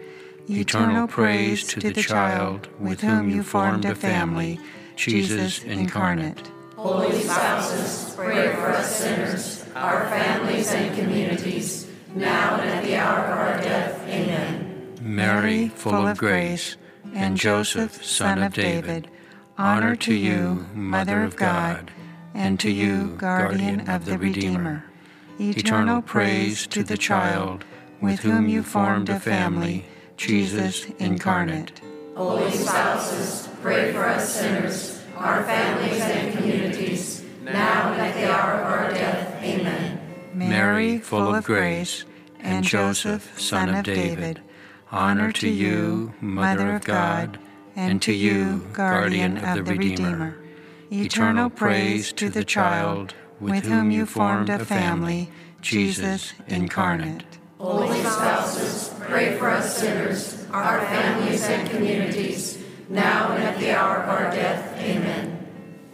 Eternal 0.50 1.08
praise 1.08 1.66
to 1.68 1.80
the 1.80 1.94
child 1.94 2.68
with 2.78 3.00
whom 3.00 3.30
you 3.30 3.42
formed 3.42 3.86
a 3.86 3.94
family, 3.94 4.60
Jesus 5.00 5.64
incarnate. 5.64 6.50
Holy 6.76 7.18
spouses, 7.20 8.14
pray 8.14 8.54
for 8.54 8.68
us 8.68 8.96
sinners, 8.96 9.64
our 9.74 10.06
families 10.10 10.70
and 10.72 10.94
communities, 10.94 11.90
now 12.14 12.56
and 12.60 12.68
at 12.68 12.84
the 12.84 12.96
hour 12.96 13.24
of 13.24 13.38
our 13.38 13.62
death. 13.62 13.98
Amen. 14.08 14.98
Mary, 15.00 15.68
full 15.68 16.06
of 16.06 16.18
grace, 16.18 16.76
and 17.14 17.38
Joseph, 17.38 18.04
son 18.04 18.42
of 18.42 18.52
David, 18.52 19.08
honor 19.56 19.96
to 19.96 20.12
you, 20.12 20.66
Mother 20.74 21.22
of 21.22 21.34
God, 21.34 21.90
and 22.34 22.60
to 22.60 22.70
you, 22.70 23.16
guardian 23.16 23.88
of 23.88 24.04
the 24.04 24.18
Redeemer. 24.18 24.84
Eternal 25.38 26.02
praise 26.02 26.66
to 26.66 26.82
the 26.82 26.98
child 26.98 27.64
with 28.02 28.20
whom 28.20 28.48
you 28.48 28.62
formed 28.62 29.08
a 29.08 29.18
family, 29.18 29.86
Jesus 30.18 30.84
incarnate. 30.98 31.80
Holy 32.14 32.50
spouses, 32.50 33.49
pray 33.62 33.92
for 33.92 34.04
us 34.04 34.34
sinners, 34.34 35.02
our 35.16 35.44
families 35.44 36.00
and 36.00 36.36
communities, 36.36 37.24
now 37.42 37.92
and 37.92 38.00
at 38.00 38.14
the 38.14 38.30
hour 38.30 38.52
of 38.54 38.66
our 38.66 38.90
death. 38.90 39.42
Amen. 39.42 40.00
Mary, 40.32 40.98
full 40.98 41.34
of 41.34 41.44
grace, 41.44 42.04
and 42.38 42.64
Joseph, 42.64 43.38
son 43.38 43.68
of 43.74 43.84
David, 43.84 44.40
honor 44.90 45.32
to 45.32 45.48
you, 45.48 46.14
Mother 46.20 46.76
of 46.76 46.84
God, 46.84 47.38
and 47.76 48.00
to 48.02 48.12
you, 48.12 48.66
guardian 48.72 49.36
of 49.38 49.56
the 49.56 49.64
Redeemer. 49.64 50.36
Eternal 50.90 51.50
praise 51.50 52.12
to 52.14 52.30
the 52.30 52.44
child 52.44 53.14
with 53.38 53.64
whom 53.66 53.90
you 53.90 54.06
formed 54.06 54.48
a 54.48 54.64
family, 54.64 55.30
Jesus 55.60 56.32
incarnate. 56.48 57.24
Holy 57.58 58.00
spouses, 58.00 58.92
pray 59.00 59.36
for 59.36 59.50
us 59.50 59.76
sinners, 59.76 60.46
our 60.50 60.80
families 60.86 61.44
and 61.44 61.68
communities, 61.70 62.59
now 62.90 63.32
and 63.32 63.42
at 63.42 63.58
the 63.58 63.70
hour 63.70 63.98
of 63.98 64.08
our 64.08 64.30
death. 64.30 64.76
Amen. 64.78 65.46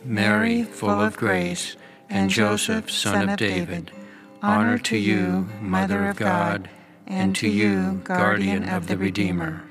Mary, 0.05 0.62
full 0.62 1.00
of 1.00 1.17
grace, 1.17 1.76
and 2.09 2.31
Joseph, 2.31 2.91
son 2.91 3.29
of 3.29 3.37
David, 3.37 3.91
honor 4.43 4.79
to 4.79 4.97
you, 4.97 5.49
Mother 5.61 6.09
of 6.09 6.17
God, 6.17 6.69
and 7.07 7.37
to 7.37 7.49
you, 7.49 8.00
guardian 8.05 8.69
of 8.69 8.87
the 8.87 8.97
Redeemer. 8.97 9.62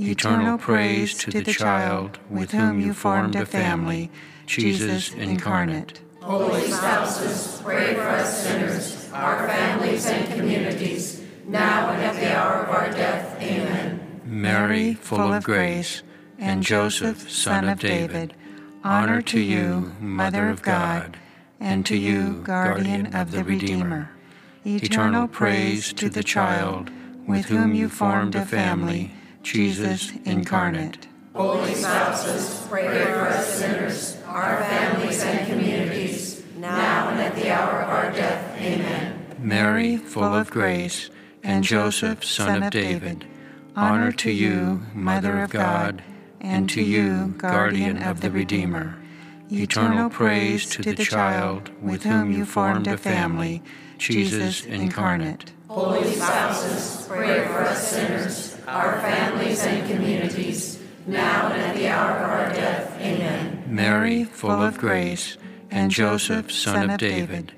Eternal 0.00 0.58
praise 0.58 1.14
to 1.18 1.30
the 1.30 1.52
child 1.52 2.18
with 2.30 2.52
whom 2.52 2.80
you 2.80 2.94
formed 2.94 3.34
a 3.34 3.44
family, 3.44 4.10
Jesus 4.46 5.12
incarnate. 5.12 6.00
Holy 6.20 6.70
spouses, 6.70 7.60
pray 7.64 7.94
for 7.94 8.02
us 8.02 8.44
sinners, 8.44 9.10
our 9.12 9.48
families 9.48 10.06
and 10.06 10.32
communities, 10.34 11.24
now 11.46 11.90
and 11.90 12.02
at 12.02 12.14
the 12.14 12.36
hour 12.36 12.62
of 12.62 12.68
our 12.68 12.90
death. 12.90 13.40
Amen. 13.42 14.20
Mary, 14.24 14.94
full 14.94 15.32
of 15.32 15.42
grace, 15.42 16.02
and 16.38 16.62
Joseph, 16.62 17.30
son 17.30 17.68
of 17.68 17.80
David, 17.80 18.34
honor 18.84 19.20
to 19.22 19.40
you, 19.40 19.92
Mother 20.00 20.48
of 20.48 20.62
God, 20.62 21.18
and 21.60 21.84
to 21.86 21.96
you, 21.96 22.42
guardian 22.44 23.14
of 23.14 23.32
the 23.32 23.42
Redeemer. 23.42 24.10
Eternal 24.64 25.26
praise 25.28 25.92
to 25.94 26.08
the 26.08 26.22
child 26.22 26.90
with 27.26 27.46
whom 27.46 27.74
you 27.74 27.88
formed 27.88 28.34
a 28.34 28.46
family, 28.46 29.12
Jesus 29.42 30.12
incarnate. 30.24 31.08
Holy 31.34 31.74
spouses, 31.74 32.66
pray 32.68 33.04
for 33.04 33.28
us 33.28 33.58
sinners, 33.58 34.16
our 34.26 34.62
families 34.62 35.22
and 35.22 35.46
communities, 35.48 36.44
now 36.56 37.10
and 37.10 37.20
at 37.20 37.34
the 37.34 37.50
hour 37.50 37.82
of 37.82 37.88
our 37.88 38.12
death. 38.12 38.56
Amen. 38.60 39.36
Mary, 39.38 39.96
full 39.96 40.34
of 40.34 40.50
grace, 40.50 41.10
and 41.42 41.64
Joseph, 41.64 42.24
son 42.24 42.62
of 42.62 42.70
David, 42.70 43.26
honor 43.76 44.12
to 44.12 44.30
you, 44.30 44.82
Mother 44.94 45.40
of 45.42 45.50
God, 45.50 46.02
and 46.40 46.68
to 46.70 46.82
you, 46.82 47.34
guardian 47.38 48.02
of 48.02 48.20
the 48.20 48.30
Redeemer. 48.30 48.98
Eternal 49.50 50.10
praise 50.10 50.68
to 50.70 50.82
the 50.82 51.04
child 51.04 51.70
with 51.82 52.02
whom 52.02 52.30
you 52.30 52.44
formed 52.44 52.86
a 52.86 52.98
family, 52.98 53.62
Jesus 53.96 54.64
incarnate. 54.64 55.52
Holy 55.68 56.12
spouses, 56.12 57.06
pray 57.08 57.46
for 57.46 57.60
us 57.60 57.90
sinners, 57.90 58.56
our 58.66 59.00
families 59.00 59.64
and 59.64 59.90
communities, 59.90 60.82
now 61.06 61.48
and 61.48 61.62
at 61.62 61.76
the 61.76 61.88
hour 61.88 62.16
of 62.16 62.30
our 62.30 62.52
death. 62.52 63.00
Amen. 63.00 63.64
Mary, 63.66 64.24
full 64.24 64.62
of 64.62 64.78
grace, 64.78 65.36
and 65.70 65.90
Joseph, 65.90 66.52
son 66.52 66.90
of 66.90 66.98
David, 66.98 67.52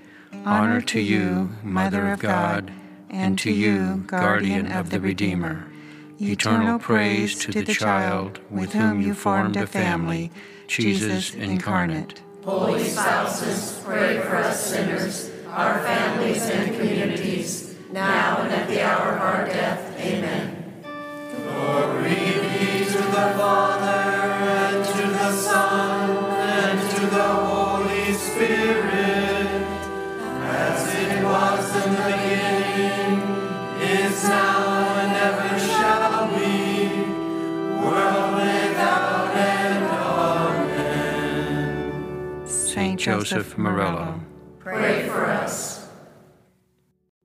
honor 0.45 0.81
to 0.83 1.01
you, 1.01 1.51
Mother 1.63 2.13
of 2.13 2.21
God, 2.21 2.73
and 3.09 3.39
to 3.41 3.51
you, 3.51 4.05
guardian 4.07 4.71
of 4.71 4.91
the 4.91 5.01
Redeemer. 5.01 5.70
Eternal 6.23 6.79
praise 6.79 7.35
to 7.35 7.51
the 7.51 7.73
child 7.73 8.41
with 8.51 8.75
whom 8.75 9.01
you 9.01 9.15
formed 9.15 9.57
a 9.57 9.67
family, 9.67 10.31
Jesus 10.67 11.35
incarnate. 11.35 12.21
Holy 12.45 12.85
spouses, 12.85 13.81
pray 13.85 14.21
for 14.21 14.37
us 14.37 14.67
sinners, 14.67 15.31
our 15.49 15.79
families 15.81 16.43
and 16.51 16.77
communities, 16.77 17.75
now 17.91 18.43
and 18.43 18.53
at 18.53 18.69
the 18.69 18.83
hour 18.83 19.15
of 19.15 19.21
our 19.23 19.47
death. 19.47 19.99
Amen. 19.99 20.83
Glory 21.33 22.15
be 22.15 22.85
to 22.85 22.99
the 22.99 23.35
Father, 23.41 23.87
and 23.87 24.85
to 24.85 25.07
the 25.07 25.33
Son, 25.33 26.11
and 26.11 26.91
to 26.97 27.07
the 27.07 27.29
Holy 27.29 28.13
Spirit, 28.13 29.47
as 30.45 30.95
it 30.95 31.25
was 31.25 31.87
in 31.87 31.95
the 31.95 32.03
beginning, 32.03 33.21
is 33.81 34.25
now, 34.25 34.70
Joseph 43.01 43.57
Marello. 43.57 44.21
Pray 44.59 45.09
for 45.09 45.25
us. 45.25 45.89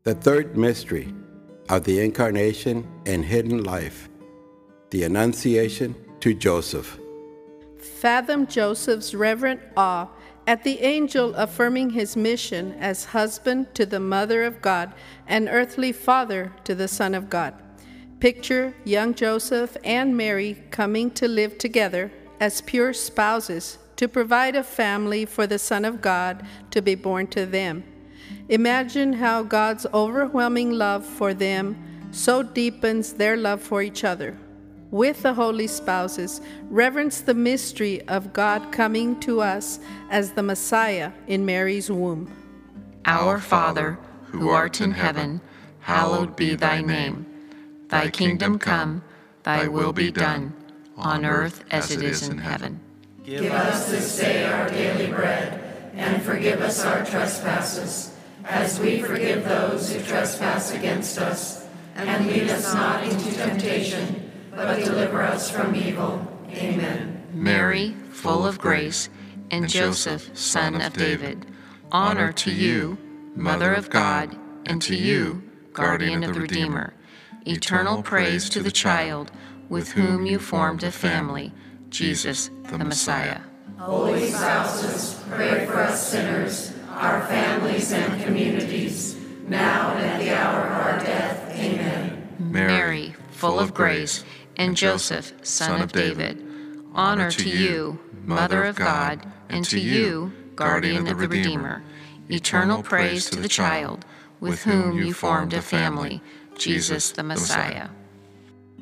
The 0.03 0.15
third 0.15 0.55
mystery 0.55 1.13
of 1.67 1.83
the 1.83 1.99
Incarnation 1.99 2.87
and 3.05 3.25
Hidden 3.25 3.65
Life. 3.65 4.07
The 4.91 5.03
Annunciation 5.03 5.93
to 6.21 6.33
Joseph. 6.33 6.97
Fathom 7.77 8.47
Joseph's 8.47 9.13
reverent 9.13 9.59
awe 9.75 10.07
at 10.47 10.63
the 10.63 10.79
angel 10.79 11.35
affirming 11.35 11.89
his 11.89 12.15
mission 12.15 12.71
as 12.79 13.03
husband 13.03 13.75
to 13.75 13.85
the 13.85 13.99
Mother 13.99 14.43
of 14.43 14.61
God 14.61 14.93
and 15.27 15.49
earthly 15.49 15.91
father 15.91 16.53
to 16.63 16.73
the 16.73 16.87
Son 16.87 17.13
of 17.13 17.29
God. 17.29 17.53
Picture 18.21 18.73
young 18.85 19.13
Joseph 19.13 19.75
and 19.83 20.15
Mary 20.15 20.63
coming 20.71 21.11
to 21.11 21.27
live 21.27 21.57
together 21.57 22.13
as 22.39 22.61
pure 22.61 22.93
spouses 22.93 23.77
to 23.95 24.07
provide 24.07 24.55
a 24.55 24.63
family 24.63 25.25
for 25.25 25.47
the 25.47 25.59
Son 25.59 25.85
of 25.85 26.01
God 26.01 26.45
to 26.71 26.81
be 26.81 26.95
born 26.95 27.27
to 27.27 27.45
them. 27.45 27.83
Imagine 28.49 29.13
how 29.13 29.43
God's 29.43 29.85
overwhelming 29.93 30.71
love 30.71 31.05
for 31.05 31.33
them 31.33 31.75
so 32.11 32.43
deepens 32.43 33.13
their 33.13 33.35
love 33.37 33.61
for 33.61 33.81
each 33.81 34.03
other. 34.03 34.37
With 34.91 35.23
the 35.23 35.33
holy 35.33 35.67
spouses, 35.67 36.41
reverence 36.69 37.21
the 37.21 37.33
mystery 37.33 38.01
of 38.07 38.31
God 38.33 38.71
coming 38.71 39.19
to 39.21 39.41
us 39.41 39.79
as 40.09 40.31
the 40.31 40.43
Messiah 40.43 41.11
in 41.27 41.45
Mary's 41.45 41.91
womb. 41.91 42.31
Our 43.05 43.39
Father, 43.39 43.99
who 44.27 44.49
art 44.49 44.79
in 44.81 44.91
heaven, 44.91 45.41
hallowed 45.79 46.35
be 46.35 46.55
thy 46.55 46.81
name. 46.81 47.25
Thy 47.89 48.09
kingdom 48.09 48.57
come, 48.57 49.03
thy 49.43 49.67
will 49.67 49.93
be 49.93 50.11
done, 50.11 50.53
on 50.97 51.25
earth 51.25 51.63
as 51.71 51.91
it 51.91 52.01
is 52.01 52.29
in 52.29 52.37
heaven. 52.37 52.79
Give 53.25 53.51
us 53.51 53.89
this 53.89 54.19
day 54.19 54.43
our 54.43 54.69
daily 54.69 55.07
bread, 55.07 55.91
and 55.95 56.21
forgive 56.21 56.61
us 56.61 56.85
our 56.85 57.03
trespasses, 57.03 58.15
as 58.43 58.79
we 58.79 59.01
forgive 59.01 59.45
those 59.45 59.91
who 59.91 59.99
trespass 60.03 60.71
against 60.71 61.17
us. 61.17 61.65
And 61.95 62.27
lead 62.27 62.51
us 62.51 62.71
not 62.75 63.03
into 63.03 63.33
temptation, 63.33 64.31
but 64.51 64.83
deliver 64.85 65.23
us 65.23 65.49
from 65.49 65.75
evil. 65.75 66.27
Amen. 66.51 67.23
Mary, 67.33 67.95
full 68.11 68.45
of 68.45 68.59
grace, 68.59 69.09
and 69.49 69.67
Joseph, 69.67 70.29
son 70.37 70.79
of 70.79 70.93
David, 70.93 71.47
honor 71.91 72.31
to 72.33 72.51
you, 72.51 72.95
Mother 73.35 73.73
of 73.73 73.89
God, 73.89 74.37
and 74.67 74.79
to 74.83 74.95
you, 74.95 75.41
guardian 75.73 76.23
of 76.23 76.35
the 76.35 76.41
Redeemer. 76.41 76.93
Eternal 77.47 78.03
praise 78.03 78.49
to 78.49 78.61
the 78.61 78.71
child 78.71 79.31
with 79.67 79.93
whom 79.93 80.27
you 80.27 80.37
formed 80.37 80.83
a 80.83 80.91
family, 80.91 81.51
Jesus, 81.95 82.49
the 82.63 82.77
Messiah. 82.77 83.39
Holy 83.77 84.27
spouses, 84.27 85.23
pray 85.29 85.65
for 85.65 85.79
us 85.79 86.09
sinners, 86.09 86.73
our 86.89 87.25
families 87.27 87.93
and 87.93 88.21
communities, 88.21 89.15
now 89.47 89.93
and 89.95 90.05
at 90.05 90.19
the 90.19 90.35
hour 90.35 90.65
of 90.65 90.73
our 90.73 90.99
death. 90.99 91.57
Amen. 91.57 92.27
Mary, 92.37 93.15
full 93.31 93.61
of 93.61 93.73
grace, 93.73 94.25
and 94.57 94.75
Joseph, 94.75 95.31
son 95.41 95.81
of 95.81 95.93
David, 95.93 96.45
honor 96.93 97.31
to 97.31 97.49
you, 97.49 97.97
Mother 98.25 98.65
of 98.65 98.75
God, 98.75 99.25
and 99.47 99.63
to 99.63 99.79
you, 99.79 100.33
guardian 100.57 101.07
of 101.07 101.17
the 101.17 101.27
Redeemer. 101.27 101.81
Eternal 102.29 102.83
praise 102.83 103.29
to 103.29 103.39
the 103.39 103.47
child 103.47 104.03
with 104.41 104.63
whom 104.63 104.97
you 104.97 105.13
formed 105.13 105.53
a 105.53 105.61
family, 105.61 106.21
Jesus 106.57 107.11
the 107.11 107.23
Messiah. 107.23 107.87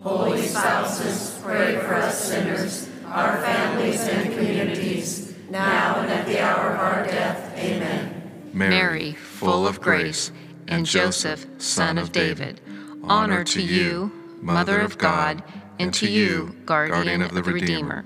Holy 0.01 0.41
spouses, 0.41 1.39
pray 1.43 1.77
for 1.77 1.93
us 1.93 2.19
sinners, 2.23 2.89
our 3.13 3.37
families 3.37 4.07
and 4.07 4.33
communities, 4.33 5.35
now 5.51 5.99
and 5.99 6.11
at 6.11 6.25
the 6.25 6.41
hour 6.41 6.71
of 6.71 6.79
our 6.79 7.05
death. 7.05 7.55
Amen. 7.59 8.49
Mary, 8.53 9.13
full 9.13 9.67
of 9.67 9.79
grace, 9.79 10.31
and 10.67 10.83
Joseph, 10.83 11.45
son 11.59 11.99
of 11.99 12.11
David, 12.11 12.59
honor 13.03 13.43
to 13.43 13.61
you, 13.61 14.11
Mother 14.41 14.79
of 14.79 14.97
God, 14.97 15.43
and 15.77 15.93
to 15.93 16.09
you, 16.09 16.55
guardian 16.65 17.21
of 17.21 17.35
the 17.35 17.43
Redeemer. 17.43 18.03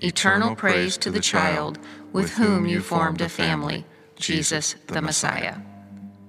Eternal 0.00 0.56
praise 0.56 0.96
to 0.98 1.10
the 1.10 1.20
child 1.20 1.78
with 2.12 2.32
whom 2.32 2.66
you 2.66 2.80
formed 2.80 3.20
a 3.20 3.28
family, 3.28 3.84
Jesus 4.16 4.74
the 4.88 5.00
Messiah. 5.00 5.56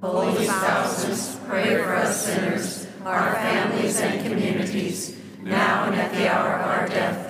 Holy 0.03 0.45
spouses, 0.45 1.39
pray 1.47 1.75
for 1.75 1.95
us 1.95 2.25
sinners, 2.25 2.87
our 3.05 3.33
families 3.35 3.99
and 3.99 4.23
communities, 4.23 5.17
now 5.41 5.85
and 5.85 5.95
at 5.95 6.11
the 6.13 6.31
hour 6.31 6.53
of 6.53 6.67
our 6.67 6.87
death. 6.87 7.28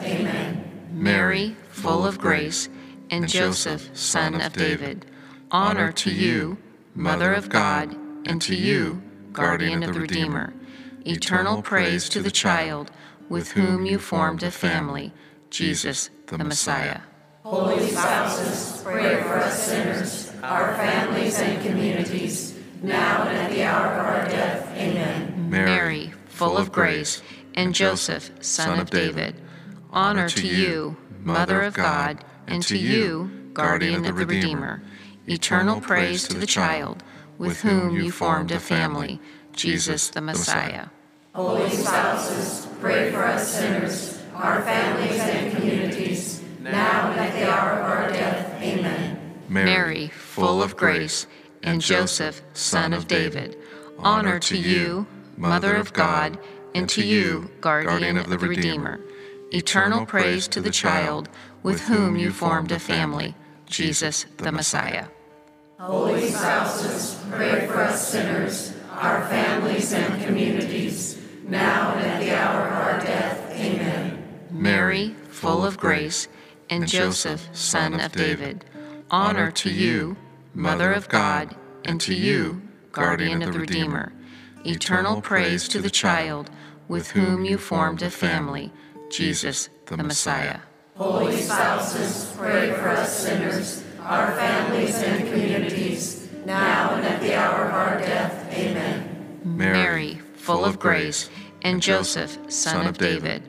Amen. 1.00 1.14
Mary, 1.14 1.56
full 1.70 2.06
of 2.06 2.20
grace, 2.20 2.68
and 3.10 3.30
Joseph, 3.30 3.90
son 3.94 4.42
of 4.42 4.52
David, 4.52 5.06
honor 5.50 5.94
to 5.94 6.12
you, 6.12 6.58
Mother 6.94 7.34
of 7.34 7.48
God, 7.48 7.96
and 8.26 8.42
to 8.42 8.54
you, 8.54 9.02
guardian 9.32 9.82
of 9.82 9.94
the 9.94 10.02
Redeemer. 10.02 10.54
Eternal 11.06 11.62
praise 11.62 12.10
to 12.10 12.22
the 12.22 12.30
child 12.30 12.92
with 13.30 13.52
whom 13.52 13.86
you 13.86 13.98
formed 13.98 14.44
a 14.44 14.52
family, 14.52 15.14
Jesus 15.50 16.10
the 16.28 16.38
Messiah. 16.38 17.00
Holy 17.44 17.88
spouses, 17.88 18.82
pray 18.84 19.22
for 19.24 19.38
us 19.38 19.68
sinners, 19.68 20.34
our 20.44 20.76
families 20.76 21.40
and 21.40 21.66
communities, 21.66 22.60
now 22.84 23.24
and 23.24 23.38
at 23.38 23.52
the 23.52 23.64
hour 23.64 23.88
of 23.88 24.06
our 24.06 24.26
death. 24.26 24.68
Amen. 24.76 25.50
Mary, 25.50 26.12
full 26.26 26.58
of 26.58 26.74
grace, 26.74 27.22
and 27.54 27.74
Joseph, 27.74 28.32
son 28.42 28.82
of 28.82 28.90
David, 28.90 29.36
honor 29.92 30.30
to 30.30 30.48
you, 30.48 30.98
Mother 31.24 31.62
of 31.64 31.74
God, 31.74 32.24
and 32.48 32.64
to 32.64 32.78
you, 32.78 33.50
guardian 33.54 34.06
of 34.06 34.16
the 34.16 34.26
Redeemer. 34.26 34.82
Eternal 35.28 35.82
praise 35.82 36.28
to 36.28 36.38
the 36.38 36.46
child 36.46 37.04
with 37.38 37.62
whom 37.62 37.96
you 37.96 38.12
formed 38.12 38.52
a 38.52 38.60
family, 38.60 39.20
Jesus 39.54 40.10
the 40.10 40.22
Messiah. 40.22 40.88
Holy 41.34 41.70
spouses, 41.70 42.68
pray 42.80 43.12
for 43.12 43.24
us 43.24 43.56
sinners, 43.56 44.22
our 44.34 44.62
families 44.64 45.20
and 45.20 45.56
communities, 45.56 46.42
now 46.60 47.12
and 47.12 47.20
at 47.20 47.34
the 47.34 47.50
hour 47.50 47.72
of 47.72 47.86
our 47.86 48.10
death. 48.10 48.62
Amen. 48.62 49.36
Mary, 49.48 50.08
full 50.08 50.62
of 50.62 50.76
grace, 50.76 51.28
and 51.64 51.82
Joseph, 51.82 52.42
son 52.54 52.94
of 52.94 53.08
David, 53.08 53.58
honor 53.98 54.40
to 54.40 54.58
you, 54.58 55.08
Mother 55.38 55.76
of 55.76 55.94
God, 55.94 56.38
and 56.76 56.90
to 56.90 57.06
you, 57.06 57.50
guardian 57.62 58.18
of 58.18 58.30
the 58.30 58.38
Redeemer. 58.38 59.00
Eternal 59.52 60.06
praise 60.06 60.48
to 60.48 60.62
the 60.62 60.70
child 60.70 61.28
with 61.64 61.82
whom 61.82 62.16
you 62.16 62.32
formed 62.32 62.72
a 62.72 62.78
family, 62.78 63.34
Jesus 63.66 64.28
the 64.38 64.52
Messiah. 64.52 65.08
Holy 65.80 66.30
spouses, 66.30 67.20
pray 67.32 67.66
for 67.66 67.82
us 67.82 68.10
sinners, 68.10 68.76
our 68.92 69.28
families 69.28 69.92
and 69.92 70.24
communities, 70.24 71.20
now 71.48 71.94
and 71.94 72.06
at 72.06 72.20
the 72.20 72.36
hour 72.36 72.68
of 72.68 72.74
our 72.74 73.00
death. 73.00 73.52
Amen. 73.54 74.24
Mary, 74.52 75.16
full 75.30 75.66
of 75.66 75.80
grace, 75.80 76.28
and 76.70 76.88
Joseph, 76.88 77.50
son 77.52 78.00
of 78.00 78.12
David, 78.12 78.66
honor 79.10 79.50
to 79.50 79.72
you, 79.72 80.16
Mother 80.54 80.94
of 80.94 81.10
God, 81.10 81.56
and 81.86 82.00
to 82.02 82.14
you, 82.14 82.62
guardian 82.92 83.42
of 83.42 83.54
the 83.54 83.60
Redeemer. 83.60 84.14
Eternal 84.64 85.22
praise 85.22 85.68
to 85.70 85.82
the 85.82 85.90
child 85.90 86.52
with 86.88 87.12
whom 87.12 87.46
you 87.46 87.58
formed 87.58 88.04
a 88.04 88.12
family, 88.12 88.72
Jesus 89.10 89.70
the 89.86 89.98
Messiah. 89.98 90.60
Holy 90.96 91.38
spouses, 91.38 92.34
pray 92.38 92.72
for 92.74 92.90
us 92.90 93.24
sinners, 93.24 93.84
our 94.02 94.34
families 94.36 94.96
and 95.02 95.28
communities, 95.28 96.30
now 96.46 96.96
and 96.96 97.06
at 97.06 97.22
the 97.22 97.36
hour 97.36 97.66
of 97.66 97.74
our 97.74 98.00
death. 98.00 98.54
Amen. 98.54 99.40
Mary, 99.44 100.20
full 100.36 100.64
of 100.64 100.80
grace, 100.80 101.30
and 101.62 101.82
Joseph, 101.82 102.38
son 102.52 102.86
of 102.86 102.98
David, 102.98 103.44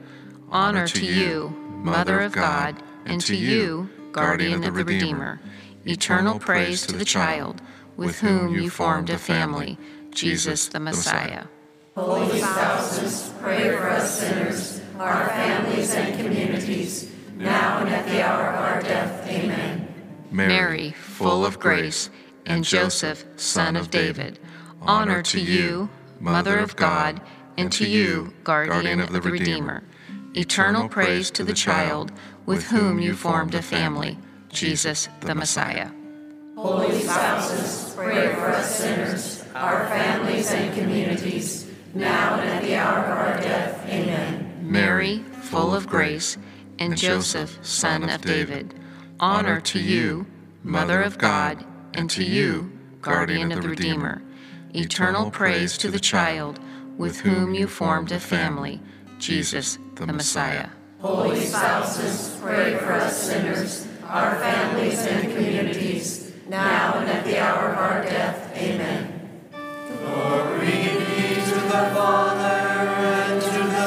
honor 0.51 0.87
to 0.87 1.05
you, 1.05 1.51
Mother 1.83 2.21
of 2.21 2.33
God, 2.33 2.83
and 3.05 3.21
to 3.23 3.37
you, 3.37 3.91
guardian 4.13 4.65
of 4.65 4.75
the 4.75 4.85
Redeemer. 4.85 5.41
Eternal 5.87 6.39
praise 6.39 6.87
to 6.87 6.97
the 6.97 7.05
child 7.05 7.61
with 7.97 8.21
whom 8.21 8.55
you 8.55 8.71
formed 8.71 9.11
a 9.11 9.19
family, 9.19 9.79
Jesus 10.11 10.69
the 10.69 10.81
Messiah. 10.81 11.45
Holy 11.97 12.39
spouses, 12.39 13.33
pray 13.41 13.71
for 13.77 13.89
us 13.89 14.21
sinners, 14.21 14.80
our 15.01 15.29
families 15.31 15.95
and 15.95 16.15
communities, 16.21 17.11
now 17.35 17.79
and 17.79 17.89
at 17.89 18.07
the 18.07 18.23
hour 18.23 18.49
of 18.49 18.61
our 18.61 18.83
death. 18.83 19.27
Amen. 19.27 19.89
Mary, 20.31 20.91
full 20.91 21.47
of 21.47 21.59
grace, 21.59 22.11
and 22.45 22.63
Joseph, 22.63 23.25
son 23.37 23.77
of 23.77 23.91
David, 23.91 24.39
honor 24.83 25.23
to 25.23 25.41
you, 25.41 25.89
Mother 26.21 26.59
of 26.59 26.77
God, 26.77 27.21
and 27.57 27.73
to 27.73 27.89
you, 27.89 28.35
guardian 28.45 29.01
of 29.01 29.11
the 29.11 29.23
Redeemer. 29.23 29.83
Eternal 30.35 30.89
praise 30.89 31.31
to 31.31 31.45
the 31.45 31.55
child 31.55 32.13
with 32.45 32.65
whom 32.65 33.01
you 33.01 33.15
formed 33.15 33.55
a 33.55 33.63
family, 33.63 34.19
Jesus 34.51 35.09
the 35.21 35.35
Messiah. 35.35 35.91
Holy 36.57 37.01
spouses, 37.01 37.95
pray 37.97 38.35
for 38.35 38.51
us 38.51 38.79
sinners, 38.79 39.45
our 39.55 39.89
families 39.89 40.51
and 40.51 40.75
communities, 40.79 41.71
now 41.95 42.39
and 42.39 42.51
at 42.51 42.63
the 42.63 42.75
hour 42.77 42.99
of 42.99 43.19
our 43.19 43.41
death. 43.41 43.83
Amen. 43.89 44.50
Mary, 44.71 45.19
full 45.43 45.75
of 45.75 45.89
grace, 45.89 46.39
and 46.79 46.97
Joseph, 46.97 47.59
son 47.63 48.09
of 48.09 48.21
David, 48.21 48.73
honor 49.19 49.61
to 49.61 49.81
you, 49.81 50.27
Mother 50.63 51.03
of 51.03 51.19
God, 51.19 51.65
and 51.95 52.09
to 52.11 52.23
you, 52.23 52.71
guardian 53.03 53.51
of 53.51 53.63
the 53.63 53.69
Redeemer. 53.69 54.23
Eternal 54.73 55.33
praise 55.33 55.77
to 55.79 55.91
the 55.91 55.99
child 55.99 56.61
with 56.97 57.19
whom 57.19 57.53
you 57.53 57.67
formed 57.67 58.13
a 58.13 58.21
family, 58.21 58.81
Jesus 59.19 59.79
the 59.97 60.07
Messiah. 60.07 60.69
Holy 61.01 61.41
spouses, 61.41 62.39
pray 62.41 62.77
for 62.77 62.93
us 62.93 63.21
sinners, 63.21 63.89
our 64.07 64.37
families 64.39 65.01
and 65.01 65.33
communities, 65.33 66.33
now 66.49 66.95
and 66.95 67.11
at 67.11 67.25
the 67.25 67.39
hour 67.39 67.71
of 67.71 67.79
our 67.79 68.03
death. 68.03 68.57
Amen. 68.57 69.41
Glory 69.51 70.61
be 70.61 71.35
to 71.35 71.55
the 71.55 71.91
Father, 71.93 73.30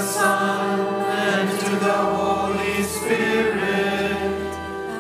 and 0.04 0.10
to 0.10 0.10
the 0.10 0.12
Son, 0.12 0.80
and 0.80 1.60
to 1.60 1.70
the 1.80 1.94
Holy 1.94 2.84
Spirit, 2.84 4.18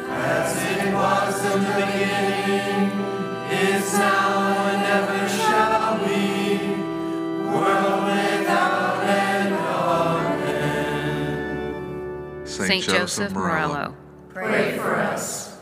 as 0.09 0.55
it 0.63 0.93
was 0.93 1.45
in 1.45 1.61
the 1.61 1.67
beginning, 1.75 2.91
is 3.51 3.93
now, 3.93 4.53
and 4.69 4.83
ever 4.85 5.27
shall 5.27 5.97
be, 5.99 6.57
world 7.51 8.03
without 8.05 9.03
end. 9.03 9.53
Amen. 10.35 10.85
Saint 12.45 12.85
Joseph 12.85 13.33
Marello. 13.33 13.93
Pray 14.29 14.77
for 14.77 14.95
us. 14.95 15.57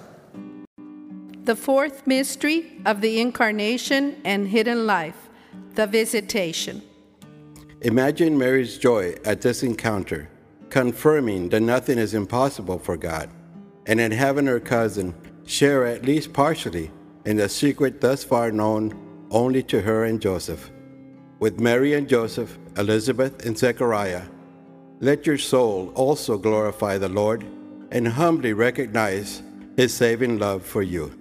The 1.44 1.56
fourth 1.56 2.06
mystery 2.06 2.80
of 2.86 3.02
the 3.02 3.20
Incarnation 3.20 4.22
and 4.24 4.48
Hidden 4.50 4.86
Life, 4.86 5.30
the 5.74 5.88
Visitation. 5.88 6.84
Imagine 7.84 8.38
Mary's 8.38 8.78
joy 8.78 9.16
at 9.26 9.42
this 9.42 9.64
encounter, 9.64 10.30
confirming 10.70 11.50
that 11.50 11.62
nothing 11.62 11.98
is 11.98 12.14
impossible 12.14 12.78
for 12.78 12.96
God, 12.96 13.28
and 13.88 14.00
in 14.00 14.12
having 14.12 14.46
her 14.46 14.60
cousin 14.60 15.16
share 15.48 15.88
at 15.88 16.06
least 16.06 16.32
partially 16.32 16.92
in 17.26 17.38
the 17.38 17.50
secret 17.50 18.00
thus 18.00 18.24
far 18.24 18.52
known 18.52 18.94
only 19.32 19.64
to 19.64 19.82
her 19.82 20.06
and 20.06 20.22
Joseph. 20.22 20.70
With 21.40 21.60
Mary 21.60 21.96
and 21.96 22.08
Joseph, 22.08 22.56
Elizabeth 22.78 23.44
and 23.48 23.58
Zechariah, 23.58 24.26
let 25.00 25.26
your 25.26 25.40
soul 25.40 25.92
also 25.96 26.38
glorify 26.38 27.00
the 27.00 27.10
Lord 27.10 27.44
and 27.90 28.08
humbly 28.08 28.54
recognize 28.54 29.42
his 29.76 29.92
saving 29.92 30.38
love 30.38 30.64
for 30.64 30.84
you. 30.84 31.18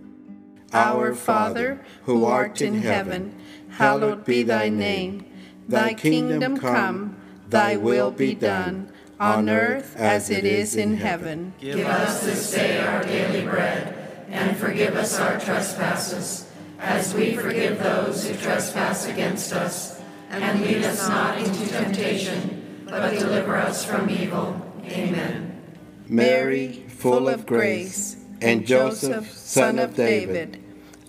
Our 0.75 1.15
Father, 1.15 1.81
who 2.03 2.27
art 2.27 2.61
in 2.61 2.83
heaven, 2.83 3.35
hallowed 3.71 4.27
be 4.27 4.43
thy 4.43 4.69
name. 4.69 5.25
Thy 5.71 5.95
kingdom 5.95 6.59
come, 6.59 7.17
thy 7.49 7.77
will 7.77 8.11
be 8.11 8.35
done, 8.35 8.93
on 9.21 9.49
earth 9.49 9.95
as 9.97 10.29
it 10.29 10.45
is 10.45 10.75
in 10.75 10.97
heaven. 10.97 11.53
Give 11.61 11.87
us 11.87 12.25
this 12.25 12.51
day 12.53 12.81
our 12.81 13.05
daily 13.05 13.45
bread, 13.47 14.27
and 14.29 14.57
forgive 14.57 14.97
us 14.97 15.17
our 15.21 15.39
trespasses, 15.39 16.51
as 16.81 17.15
we 17.15 17.37
forgive 17.37 17.81
those 17.81 18.27
who 18.27 18.35
trespass 18.35 19.07
against 19.07 19.53
us. 19.53 20.01
And 20.31 20.61
lead 20.61 20.83
us 20.83 21.09
not 21.09 21.39
into 21.39 21.69
temptation, 21.69 22.85
but 22.89 23.17
deliver 23.17 23.57
us 23.57 23.85
from 23.85 24.11
evil. 24.11 24.61
Amen. 24.87 25.63
Mary, 26.09 26.85
full 26.89 27.29
of 27.29 27.47
grace, 27.47 28.17
and 28.41 28.67
Joseph, 28.67 29.31
son 29.31 29.79
of 29.79 29.95
David, 29.95 30.61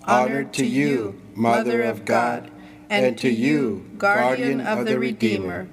honor 0.04 0.44
to 0.44 0.64
you, 0.64 1.20
Mother 1.34 1.82
of 1.82 2.04
God, 2.04 2.51
and 2.92 3.18
to 3.18 3.30
you, 3.30 3.86
guardian 3.96 4.60
of 4.60 4.84
the 4.84 4.98
Redeemer. 4.98 5.68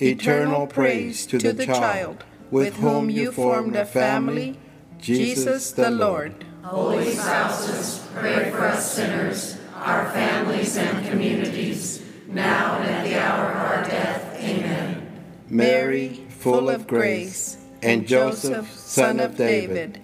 Eternal 0.00 0.66
praise 0.66 1.24
to 1.26 1.38
the 1.38 1.64
child 1.64 2.24
with 2.50 2.76
whom 2.76 3.08
you 3.08 3.30
formed 3.30 3.76
a 3.76 3.86
family, 3.86 4.58
Jesus 4.98 5.72
the 5.72 5.90
Lord. 5.90 6.44
Holy 6.62 7.12
spouses, 7.12 8.04
pray 8.14 8.50
for 8.50 8.66
us 8.66 8.92
sinners, 8.92 9.58
our 9.74 10.10
families 10.10 10.76
and 10.76 11.06
communities, 11.08 12.04
now 12.26 12.78
and 12.78 12.90
at 12.90 13.04
the 13.04 13.16
hour 13.16 13.52
of 13.52 13.56
our 13.56 13.84
death. 13.84 14.42
Amen. 14.42 15.06
Mary, 15.48 16.26
full 16.28 16.68
of 16.68 16.88
grace, 16.88 17.56
and 17.80 18.08
Joseph, 18.08 18.72
son 18.72 19.20
of 19.20 19.36
David, 19.36 20.02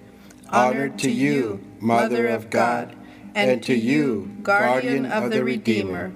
honor 0.49 0.89
to 0.89 1.11
you, 1.11 1.61
Mother 1.81 2.29
of 2.29 2.51
God, 2.51 2.95
and 3.35 3.61
to 3.65 3.75
you, 3.75 4.31
guardian 4.43 5.07
of 5.07 5.31
the 5.33 5.43
Redeemer. 5.43 6.13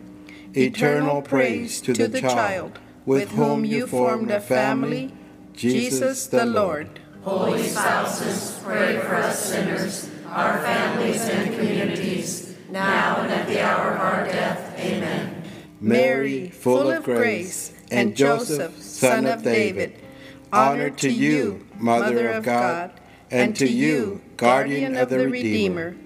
Eternal 0.57 1.21
praise 1.21 1.83
to 1.83 1.92
the 1.92 2.19
child 2.19 2.79
with 3.05 3.31
whom 3.33 3.62
you 3.62 3.87
formed 3.87 4.31
a 4.31 4.40
family, 4.40 5.12
Jesus 5.53 6.29
the 6.29 6.47
Lord. 6.47 6.99
Holy 7.23 7.62
spouses, 7.62 8.59
pray 8.64 8.99
for 9.01 9.16
us 9.16 9.51
sinners, 9.51 10.11
our 10.31 10.59
families 10.61 11.29
and 11.29 11.55
communities, 11.55 12.57
now 12.71 13.21
and 13.21 13.33
at 13.33 13.47
the 13.47 13.61
hour 13.61 13.92
of 13.92 14.01
our 14.01 14.25
death. 14.25 14.79
Amen. 14.81 15.42
Mary, 15.79 16.49
full 16.49 16.90
of 16.90 17.05
grace, 17.05 17.75
and 17.90 18.16
Joseph, 18.16 18.81
son 18.81 19.27
of 19.27 19.42
David, 19.42 20.01
honor 20.51 20.88
to 20.88 21.11
you, 21.11 21.66
Mother 21.75 22.31
of 22.31 22.45
God, 22.45 22.92
and 23.31 23.55
to 23.57 23.69
you, 23.69 24.23
guardian 24.38 24.97
of 24.97 25.11
the 25.11 25.29
Redeemer. 25.29 25.97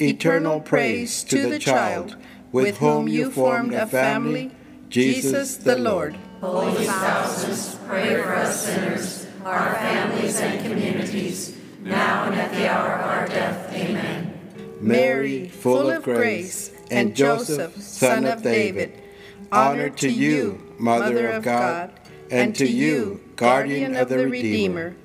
Eternal 0.00 0.60
praise 0.60 1.24
to 1.24 1.48
the 1.48 1.58
child 1.58 2.16
with 2.52 2.78
whom 2.78 3.08
you 3.08 3.30
formed 3.30 3.74
a 3.74 3.86
family, 3.86 4.52
Jesus 4.88 5.56
the 5.56 5.76
Lord. 5.78 6.16
Holy 6.40 6.84
spouses, 6.84 7.78
pray 7.86 8.22
for 8.22 8.34
us 8.34 8.66
sinners, 8.66 9.26
our 9.44 9.74
families 9.74 10.40
and 10.40 10.64
communities, 10.64 11.56
now 11.80 12.24
and 12.24 12.34
at 12.34 12.52
the 12.52 12.68
hour 12.68 12.94
of 12.94 13.06
our 13.06 13.28
death. 13.28 13.72
Amen. 13.72 14.32
Mary, 14.80 15.48
full 15.48 15.90
of 15.90 16.02
grace, 16.02 16.70
and 16.90 17.16
Joseph, 17.16 17.80
son 17.80 18.26
of 18.26 18.42
David, 18.42 19.02
honor 19.50 19.90
to 19.90 20.08
you, 20.08 20.74
Mother 20.78 21.30
of 21.30 21.42
God, 21.42 21.92
and 22.30 22.54
to 22.56 22.66
you, 22.66 23.20
guardian 23.36 23.96
of 23.96 24.08
the 24.08 24.28
Redeemer. 24.28 24.96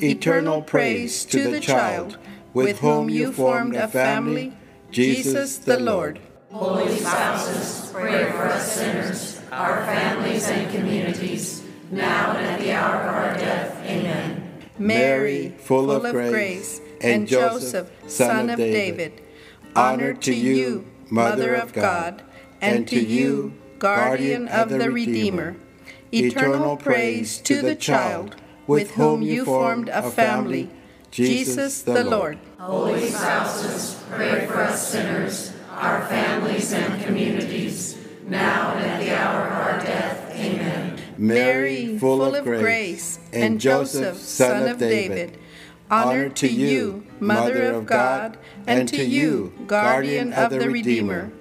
Eternal 0.00 0.62
praise 0.62 1.24
to 1.24 1.50
the 1.50 1.60
child 1.60 2.18
with 2.54 2.78
whom 2.78 3.10
you 3.10 3.32
formed 3.32 3.74
a 3.74 3.88
family, 3.88 4.56
Jesus 4.90 5.58
the 5.58 5.78
Lord. 5.78 6.20
Holy 6.52 6.96
spouses, 6.96 7.90
pray 7.92 8.24
for 8.30 8.46
us 8.46 8.72
sinners, 8.72 9.40
our 9.52 9.84
families 9.84 10.48
and 10.48 10.70
communities, 10.74 11.62
now 11.90 12.32
and 12.36 12.46
at 12.46 12.60
the 12.60 12.72
hour 12.72 12.96
of 13.02 13.14
our 13.14 13.34
death. 13.34 13.76
Amen. 13.84 14.62
Mary, 14.78 15.54
full 15.58 15.90
of 15.90 16.10
grace, 16.10 16.80
and 17.02 17.28
Joseph, 17.28 17.90
son 18.06 18.48
of 18.48 18.56
David, 18.56 19.20
honor 19.76 20.14
to 20.14 20.34
you, 20.34 20.86
Mother 21.10 21.54
of 21.54 21.74
God, 21.74 22.22
and 22.62 22.88
to 22.88 22.98
you, 22.98 23.52
guardian 23.78 24.48
of 24.48 24.70
the 24.70 24.90
Redeemer. 24.90 25.56
Eternal 26.12 26.78
praise 26.78 27.38
to 27.42 27.60
the 27.60 27.76
child 27.76 28.36
with 28.66 28.92
whom 28.92 29.20
you 29.20 29.44
formed 29.44 29.90
a 29.90 30.10
family, 30.10 30.70
Jesus 31.10 31.82
the 31.82 32.04
Lord. 32.04 32.38
Holy 32.58 33.08
spouses, 33.08 34.02
pray 34.10 34.46
for 34.46 34.62
us 34.62 34.88
sinners, 34.88 35.52
our 35.78 36.04
families 36.06 36.72
and 36.72 37.02
communities, 37.04 37.96
now 38.26 38.74
and 38.74 38.84
at 38.84 39.00
the 39.00 39.16
hour 39.16 39.46
of 39.46 39.52
our 39.52 39.78
death. 39.78 40.34
Amen. 40.34 40.98
Mary, 41.16 41.96
full 41.98 42.34
of 42.34 42.44
grace, 42.44 43.18
and 43.32 43.60
Joseph, 43.60 44.16
son 44.16 44.68
of 44.68 44.78
David, 44.78 45.38
honor 45.90 46.28
to 46.30 46.48
you, 46.48 47.06
Mother 47.20 47.72
of 47.72 47.86
God, 47.86 48.38
and 48.66 48.88
to 48.88 49.04
you, 49.04 49.52
guardian 49.66 50.32
of 50.32 50.50
the 50.50 50.68
Redeemer. 50.68 51.32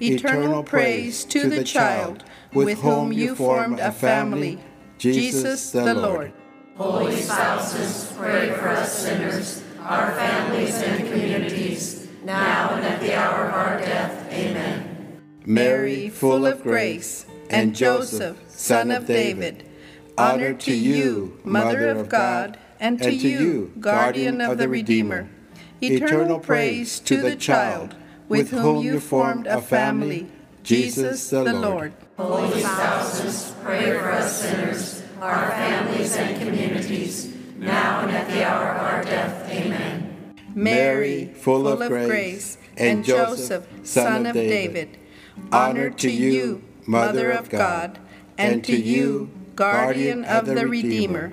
Eternal 0.00 0.64
praise 0.64 1.24
to 1.26 1.48
the 1.48 1.62
child 1.62 2.24
with 2.52 2.80
whom 2.80 3.12
you 3.12 3.34
formed 3.34 3.78
a 3.78 3.92
family, 3.92 4.58
Jesus 4.98 5.70
the 5.70 5.94
Lord. 5.94 6.32
Holy 6.76 7.16
spouses, 7.16 8.10
pray 8.16 8.50
for 8.52 8.68
us 8.68 8.98
sinners, 9.04 9.62
our 9.80 10.12
families 10.12 10.80
and 10.80 11.08
communities, 11.08 12.01
now 12.24 12.74
and 12.74 12.84
at 12.84 13.00
the 13.00 13.14
hour 13.14 13.46
of 13.46 13.54
our 13.54 13.78
death. 13.78 14.32
Amen. 14.32 15.20
Mary, 15.44 16.08
full 16.08 16.46
of 16.46 16.62
grace, 16.62 17.26
and 17.50 17.74
Joseph, 17.74 18.38
son 18.48 18.90
of 18.90 19.06
David, 19.06 19.64
honor 20.16 20.54
to 20.54 20.74
you, 20.74 21.38
Mother 21.44 21.88
of 21.88 22.08
God, 22.08 22.58
and 22.78 23.02
to 23.02 23.12
you, 23.12 23.72
guardian 23.80 24.40
of 24.40 24.58
the 24.58 24.68
Redeemer. 24.68 25.28
Eternal 25.80 26.38
praise 26.38 27.00
to 27.00 27.16
the 27.16 27.34
child 27.34 27.96
with 28.28 28.50
whom 28.50 28.84
you 28.84 29.00
formed 29.00 29.46
a 29.46 29.60
family, 29.60 30.28
Jesus 30.62 31.30
the 31.30 31.42
Lord. 31.42 31.92
Holy 32.16 32.60
spouses, 32.60 33.52
pray 33.62 33.90
for 33.98 34.10
us 34.12 34.42
sinners, 34.42 35.02
our 35.20 35.50
families 35.50 36.16
and 36.16 36.40
communities, 36.40 37.34
now 37.56 38.00
and 38.00 38.12
at 38.12 38.28
the 38.28 38.44
hour 38.44 38.70
of 38.70 38.82
our 38.82 39.04
death. 39.04 39.50
Amen. 39.50 40.11
Mary, 40.54 41.32
full 41.34 41.66
of 41.66 41.88
grace, 41.88 42.58
and 42.76 43.04
Joseph, 43.04 43.66
son 43.82 44.26
of 44.26 44.34
David, 44.34 44.98
honor 45.50 45.90
to 45.90 46.10
you, 46.10 46.62
Mother 46.86 47.30
of 47.30 47.48
God, 47.48 47.98
and 48.38 48.64
to 48.64 48.76
you, 48.76 49.30
guardian 49.56 50.24
of 50.24 50.46
the 50.46 50.66
Redeemer. 50.66 51.32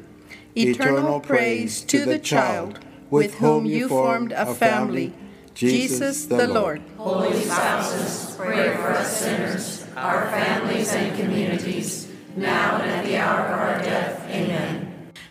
Eternal 0.55 1.19
praise 1.19 1.81
to 1.83 2.05
the 2.05 2.19
child 2.19 2.79
with 3.09 3.35
whom 3.35 3.65
you 3.65 3.87
formed 3.87 4.31
a 4.31 4.53
family, 4.53 5.13
Jesus 5.53 6.25
the 6.25 6.47
Lord. 6.47 6.81
Holy 6.97 7.39
spouses, 7.39 8.35
pray 8.35 8.75
for 8.75 8.89
us 8.89 9.21
sinners, 9.21 9.85
our 9.95 10.29
families 10.29 10.93
and 10.93 11.17
communities, 11.17 12.11
now 12.35 12.77
and 12.81 12.91
at 12.91 13.05
the 13.05 13.17
hour 13.17 13.45
of 13.45 13.59
our 13.59 13.81
death. 13.81 14.25
Amen. 14.29 14.78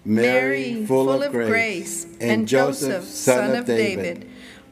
Mary, 0.09 0.87
full 0.87 1.23
of 1.23 1.31
grace, 1.31 2.07
and 2.19 2.49
Joseph, 2.49 3.05
son 3.05 3.55
of 3.55 3.67
David, 3.67 4.27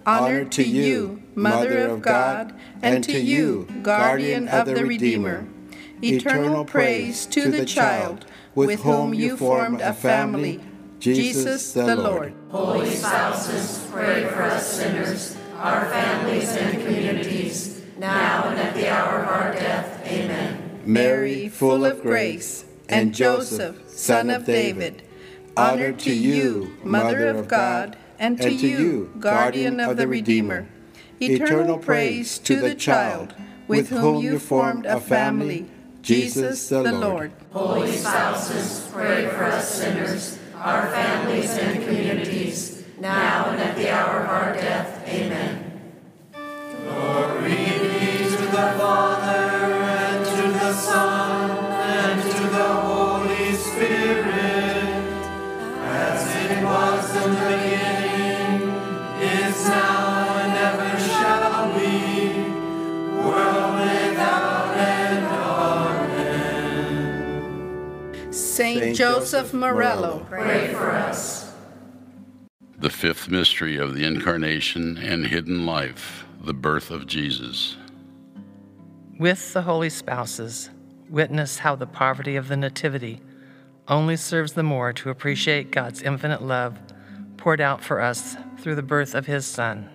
honor 0.07 0.46
to 0.46 0.64
you, 0.64 1.22
Mother 1.35 1.88
of 1.88 2.01
God, 2.01 2.59
and 2.81 3.05
to 3.05 3.20
you, 3.20 3.68
guardian 3.83 4.49
of 4.49 4.64
the 4.64 4.87
Redeemer. 4.87 5.46
Eternal 6.03 6.64
praise 6.64 7.27
to 7.27 7.51
the 7.51 7.66
child 7.66 8.25
with 8.55 8.81
whom 8.81 9.12
you 9.12 9.37
formed 9.37 9.83
a 9.83 9.92
family, 9.92 10.59
Jesus 11.01 11.75
the 11.75 11.94
Lord. 11.94 12.35
Holy 12.51 12.88
spouses, 12.88 13.87
pray 13.92 14.25
for 14.25 14.42
us 14.42 14.66
sinners, 14.66 15.37
our 15.59 15.85
families 15.90 16.57
and 16.57 16.83
communities, 16.83 17.83
now 17.99 18.49
and 18.49 18.59
at 18.59 18.75
the 18.75 18.88
hour 18.88 19.20
of 19.20 19.29
our 19.29 19.53
death. 19.53 20.03
Amen. 20.07 20.81
Mary, 20.87 21.51
full 21.51 21.85
of 21.85 22.01
grace, 22.01 22.64
and 22.88 23.14
Joseph, 23.14 23.87
son 23.87 24.31
of 24.31 24.46
David, 24.46 25.03
honor 25.57 25.92
to 25.92 26.12
you, 26.12 26.77
Mother 26.85 27.29
of 27.29 27.49
God, 27.49 27.97
and 28.19 28.40
to 28.40 28.53
you, 28.53 29.12
guardian 29.19 29.81
of 29.81 29.97
the 29.97 30.07
Redeemer. 30.07 30.69
Eternal 31.21 31.79
praise 31.79 32.38
to 32.40 32.61
the 32.61 32.75
child 32.75 33.35
with 33.66 33.88
whom 33.88 34.23
you 34.23 34.38
formed 34.38 34.87
a 34.87 35.01
family, 35.01 35.66
Jesus 36.03 36.69
the 36.69 36.92
Lord. 36.92 37.33
Holy 37.53 37.90
spouses, 37.92 38.88
pray 38.92 39.27
for 39.29 39.45
us 39.45 39.69
sinners, 39.81 40.38
our 40.57 40.88
families 40.90 41.51
and 41.59 41.83
communities, 41.85 42.85
now 43.01 43.51
and 43.51 43.61
at 43.61 43.77
the 43.77 43.90
hour 43.90 44.21
of 44.21 44.29
our 44.29 44.53
death. 44.55 45.09
Amen. 45.09 45.92
Glory 46.33 47.49
be 47.49 47.66
to 48.37 48.42
the 48.42 48.75
Father, 48.79 49.76
Saint 68.33 68.97
Joseph 68.97 69.53
Marello, 69.53 70.27
Pray 70.29 70.73
for 70.73 70.90
us. 70.90 71.53
The 72.79 72.90
fifth 72.90 73.29
mystery 73.29 73.77
of 73.77 73.95
the 73.95 74.05
Incarnation 74.05 74.99
and 74.99 75.27
hidden 75.27 75.66
life, 75.66 76.25
the 76.40 76.55
birth 76.55 76.90
of 76.90 77.07
Jesus. 77.07 77.77
With 79.19 79.53
the 79.53 79.62
holy 79.62 79.90
spouses, 79.90 80.71
witness 81.09 81.59
how 81.59 81.77
the 81.77 81.87
poverty 81.87 82.37
of 82.37 82.49
the 82.49 82.57
Nativity 82.57 83.21
only 83.88 84.16
serves 84.16 84.55
the 84.55 84.62
more 84.62 84.92
to 84.95 85.11
appreciate 85.11 85.71
God's 85.71 86.03
infinite 86.03 86.42
love 86.42 86.79
poured 87.37 87.61
out 87.61 87.83
for 87.83 88.01
us 88.01 88.37
through 88.59 88.75
the 88.75 88.83
birth 88.83 89.14
of 89.14 89.27
His 89.27 89.46
Son. 89.46 89.88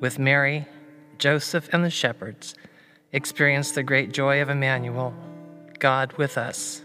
With 0.00 0.18
Mary, 0.18 0.66
Joseph, 1.18 1.68
and 1.72 1.84
the 1.84 1.90
shepherds, 1.90 2.54
experience 3.12 3.72
the 3.72 3.82
great 3.82 4.12
joy 4.12 4.42
of 4.42 4.50
Emmanuel, 4.50 5.14
God 5.78 6.12
with 6.14 6.36
us. 6.36 6.82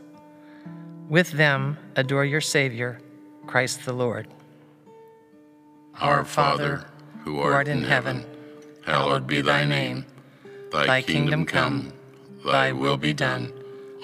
With 1.09 1.31
them, 1.31 1.77
adore 1.95 2.25
your 2.25 2.41
Savior, 2.41 2.99
Christ 3.47 3.85
the 3.85 3.93
Lord. 3.93 4.27
Our 5.99 6.23
Father, 6.23 6.85
who 7.23 7.39
art 7.39 7.67
in 7.67 7.83
heaven, 7.83 8.25
hallowed 8.85 9.25
be 9.25 9.41
thy 9.41 9.65
name. 9.65 10.05
Thy 10.71 11.01
kingdom 11.01 11.45
come, 11.45 11.91
thy 12.45 12.71
will 12.71 12.97
be 12.97 13.13
done, 13.13 13.51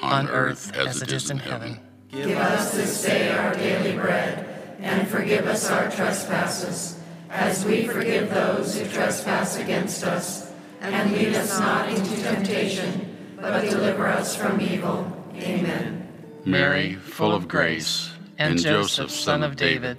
on 0.02 0.28
earth 0.30 0.76
as 0.76 1.02
it 1.02 1.12
is 1.12 1.30
in 1.30 1.38
heaven. 1.38 1.80
Give 2.12 2.38
us 2.38 2.74
this 2.74 3.04
day 3.04 3.30
our 3.30 3.54
daily 3.54 3.96
bread, 3.96 4.55
and 4.86 5.08
forgive 5.08 5.48
us 5.48 5.70
our 5.72 5.90
trespasses, 5.90 7.00
as 7.32 7.66
we 7.66 7.88
forgive 7.88 8.30
those 8.30 8.78
who 8.78 8.88
trespass 8.88 9.58
against 9.58 10.04
us. 10.04 10.52
And 10.80 11.12
lead 11.12 11.34
us 11.34 11.60
not 11.60 11.90
into 11.90 12.22
temptation, 12.22 13.36
but 13.36 13.68
deliver 13.68 14.08
us 14.08 14.36
from 14.36 14.62
evil. 14.62 15.12
Amen. 15.36 16.08
Mary, 16.46 16.94
full 16.94 17.34
of 17.34 17.48
grace, 17.48 18.12
and 18.38 18.60
Joseph, 18.60 19.10
son 19.10 19.42
of 19.42 19.56
David, 19.56 19.98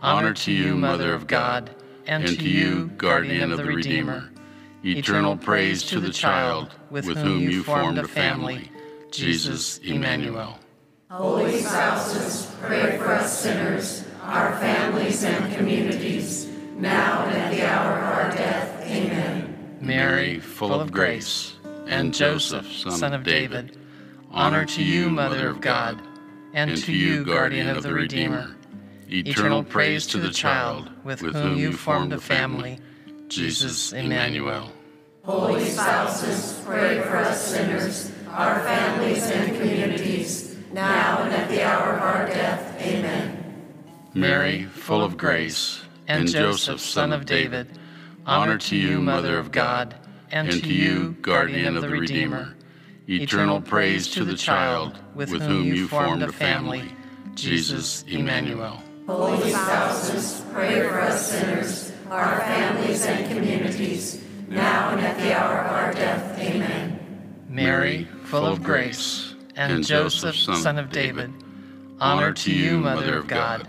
honor 0.00 0.32
to 0.34 0.52
you, 0.52 0.76
Mother 0.76 1.12
of 1.12 1.26
God, 1.26 1.74
and 2.06 2.24
to 2.24 2.48
you, 2.48 2.86
guardian 2.96 3.50
of 3.50 3.58
the 3.58 3.64
Redeemer. 3.64 4.30
Eternal 4.84 5.36
praise 5.36 5.82
to 5.82 5.98
the 5.98 6.12
child 6.12 6.70
with 6.88 7.04
whom 7.06 7.40
you 7.40 7.64
formed 7.64 7.98
a 7.98 8.06
family, 8.06 8.70
Jesus 9.10 9.78
Emmanuel. 9.78 10.56
Holy 11.10 11.58
spouses, 11.58 12.54
pray 12.62 12.96
for 12.96 13.12
us 13.12 13.40
sinners, 13.40 14.04
our 14.30 14.56
families 14.58 15.24
and 15.24 15.52
communities, 15.56 16.48
now 16.76 17.24
and 17.24 17.36
at 17.36 17.50
the 17.50 17.66
hour 17.66 17.98
of 17.98 18.04
our 18.04 18.30
death. 18.30 18.80
Amen. 18.86 19.78
Mary, 19.80 20.38
full 20.38 20.72
of 20.72 20.92
grace, 20.92 21.56
and 21.88 22.14
Joseph, 22.14 22.70
son 22.70 23.12
of 23.12 23.24
David, 23.24 23.76
honor 24.30 24.64
to 24.66 24.84
you, 24.84 25.10
Mother 25.10 25.48
of 25.48 25.60
God, 25.60 26.00
and 26.54 26.76
to 26.76 26.92
you, 26.92 27.24
guardian 27.24 27.68
of 27.68 27.82
the 27.82 27.92
Redeemer. 27.92 28.54
Eternal 29.08 29.64
praise 29.64 30.06
to 30.06 30.18
the 30.18 30.30
child 30.30 30.88
with 31.02 31.18
whom 31.20 31.58
you 31.58 31.72
formed 31.72 32.12
a 32.12 32.20
family, 32.20 32.78
Jesus 33.26 33.92
Emmanuel. 33.92 34.70
Holy 35.24 35.64
spouses, 35.64 36.62
pray 36.64 37.00
for 37.00 37.16
us 37.16 37.48
sinners, 37.48 38.12
our 38.28 38.60
families 38.60 39.28
and 39.28 39.56
communities, 39.58 40.56
now 40.72 41.24
and 41.24 41.34
at 41.34 41.48
the 41.48 41.64
hour 41.64 41.94
of 41.94 42.02
our 42.02 42.26
death. 42.26 42.80
Amen. 42.80 43.39
Mary, 44.14 44.64
full 44.64 45.04
of 45.04 45.16
grace, 45.16 45.82
and 46.08 46.26
Joseph, 46.28 46.80
son 46.80 47.12
of 47.12 47.26
David, 47.26 47.78
honor 48.26 48.58
to 48.58 48.76
you, 48.76 49.00
Mother 49.00 49.38
of 49.38 49.52
God, 49.52 49.94
and 50.32 50.50
to 50.50 50.72
you, 50.72 51.16
guardian 51.22 51.76
of 51.76 51.82
the 51.82 51.90
Redeemer. 51.90 52.56
Eternal 53.06 53.60
praise 53.60 54.08
to 54.08 54.24
the 54.24 54.34
child 54.34 54.98
with 55.14 55.30
whom 55.30 55.64
you 55.64 55.86
formed 55.86 56.22
a 56.22 56.32
family, 56.32 56.84
Jesus 57.34 58.02
Emmanuel. 58.08 58.82
Holy 59.06 59.50
spouses, 59.50 60.44
pray 60.52 60.80
for 60.88 61.00
us 61.00 61.30
sinners, 61.30 61.92
our 62.10 62.40
families 62.40 63.06
and 63.06 63.30
communities, 63.30 64.24
now 64.48 64.90
and 64.90 65.00
at 65.00 65.16
the 65.18 65.36
hour 65.36 65.60
of 65.60 65.72
our 65.72 65.92
death. 65.92 66.38
Amen. 66.38 66.98
Mary, 67.48 68.08
full 68.24 68.46
of 68.46 68.62
grace, 68.62 69.34
and 69.56 69.84
Joseph, 69.84 70.36
son 70.36 70.78
of 70.78 70.90
David, 70.90 71.32
honor 72.00 72.32
to 72.32 72.52
you, 72.52 72.78
Mother 72.78 73.18
of 73.18 73.26
God, 73.26 73.68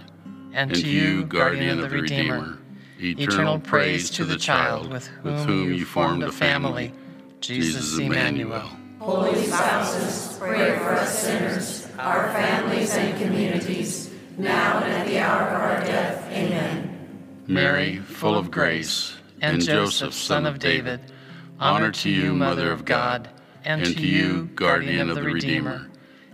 and 0.54 0.74
to 0.74 0.88
you, 0.88 1.26
guardian 1.26 1.80
of 1.80 1.90
the 1.90 2.02
Redeemer. 2.02 2.58
Eternal 3.00 3.60
praise 3.60 4.10
to 4.12 4.26
the 4.26 4.38
child 4.38 4.92
with 5.24 5.46
whom 5.46 5.74
you 5.74 5.86
formed 5.86 6.24
a 6.24 6.32
family, 6.32 6.94
Jesus 7.40 7.98
Emmanuel. 7.98 8.70
Holy 9.00 9.44
spouses, 9.46 10.38
pray 10.38 10.78
for 10.78 10.92
us 10.92 11.24
sinners, 11.24 11.88
our 11.98 12.32
families 12.34 12.94
and 12.94 13.20
communities, 13.20 14.14
now 14.38 14.84
and 14.84 14.94
at 14.94 15.08
the 15.08 15.18
hour 15.18 15.48
of 15.48 15.62
our 15.62 15.84
death. 15.84 16.32
Amen. 16.32 17.44
Mary, 17.48 17.98
full 17.98 18.38
of 18.38 18.52
grace, 18.52 19.16
and 19.42 19.60
Joseph, 19.60 20.14
son 20.14 20.46
of 20.46 20.60
David, 20.60 21.00
honor 21.60 21.92
to 21.92 22.10
you, 22.10 22.34
Mother 22.36 22.72
of 22.72 22.86
God, 22.86 23.30
and 23.66 23.84
to 23.84 24.08
you, 24.08 24.46
guardian 24.54 25.10
of 25.10 25.16
the 25.16 25.24
Redeemer. 25.24 25.88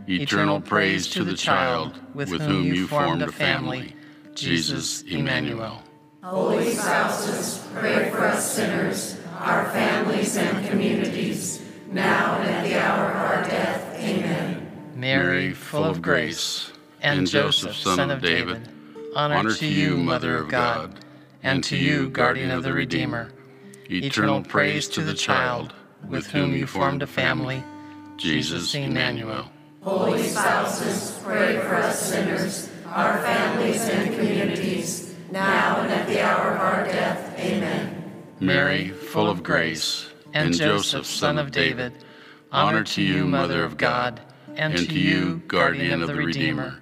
Eternal 0.10 0.62
praise 0.62 1.08
to 1.08 1.24
the 1.24 1.34
child 1.34 2.00
with 2.14 2.30
whom 2.30 2.66
you 2.66 2.88
formed 2.88 3.22
a 3.22 3.32
family, 3.32 3.96
Jesus 4.38 5.02
Emmanuel. 5.02 5.82
Holy 6.24 6.72
spouses, 6.72 7.68
pray 7.74 8.12
for 8.12 8.20
us 8.20 8.54
sinners, 8.54 9.20
our 9.40 9.66
families 9.72 10.38
and 10.38 10.68
communities, 10.70 11.64
now 11.92 12.38
and 12.38 12.48
at 12.48 12.64
the 12.64 12.80
hour 12.80 13.10
of 13.10 13.16
our 13.16 13.44
death. 13.46 13.96
Amen. 13.96 14.92
Mary, 14.94 15.54
full 15.54 15.84
of 15.84 16.04
grace, 16.04 16.72
and 17.02 17.26
Joseph, 17.26 17.76
son 17.76 18.12
of 18.12 18.22
David, 18.22 18.70
honor 19.16 19.52
to 19.56 19.66
you, 19.66 19.98
Mother 19.98 20.38
of 20.38 20.50
God, 20.50 21.04
and 21.42 21.64
to 21.64 21.76
you, 21.76 22.08
guardian 22.08 22.52
of 22.52 22.62
the 22.62 22.74
Redeemer. 22.74 23.32
Eternal 23.90 24.44
praise 24.44 24.88
to 24.90 25.02
the 25.02 25.16
child 25.16 25.74
with 26.08 26.28
whom 26.28 26.54
you 26.54 26.68
formed 26.68 27.02
a 27.02 27.08
family, 27.08 27.64
Jesus 28.18 28.76
Emmanuel. 28.76 29.50
Holy 29.82 30.22
spouses, 30.22 31.20
pray 31.24 31.58
for 31.58 31.74
us 31.74 32.00
sinners, 32.00 32.70
our 32.98 33.22
families 33.22 33.88
and 33.90 34.16
communities, 34.16 35.16
now 35.32 35.82
and 35.82 35.92
at 35.92 36.08
the 36.08 36.20
hour 36.20 36.56
of 36.56 36.60
our 36.60 36.84
death. 36.86 37.40
Amen. 37.40 38.12
Mary, 38.40 38.90
full 38.90 39.30
of 39.30 39.44
grace, 39.44 40.10
and 40.34 40.52
Joseph, 40.52 41.06
son 41.06 41.38
of 41.38 41.52
David, 41.52 41.94
honor 42.52 42.84
to 42.84 43.04
you, 43.04 43.26
Mother 43.26 43.64
of 43.64 43.78
God, 43.78 44.20
and 44.56 44.76
to 44.76 45.00
you, 45.00 45.44
guardian 45.48 46.02
of 46.02 46.08
the 46.08 46.16
Redeemer. 46.16 46.82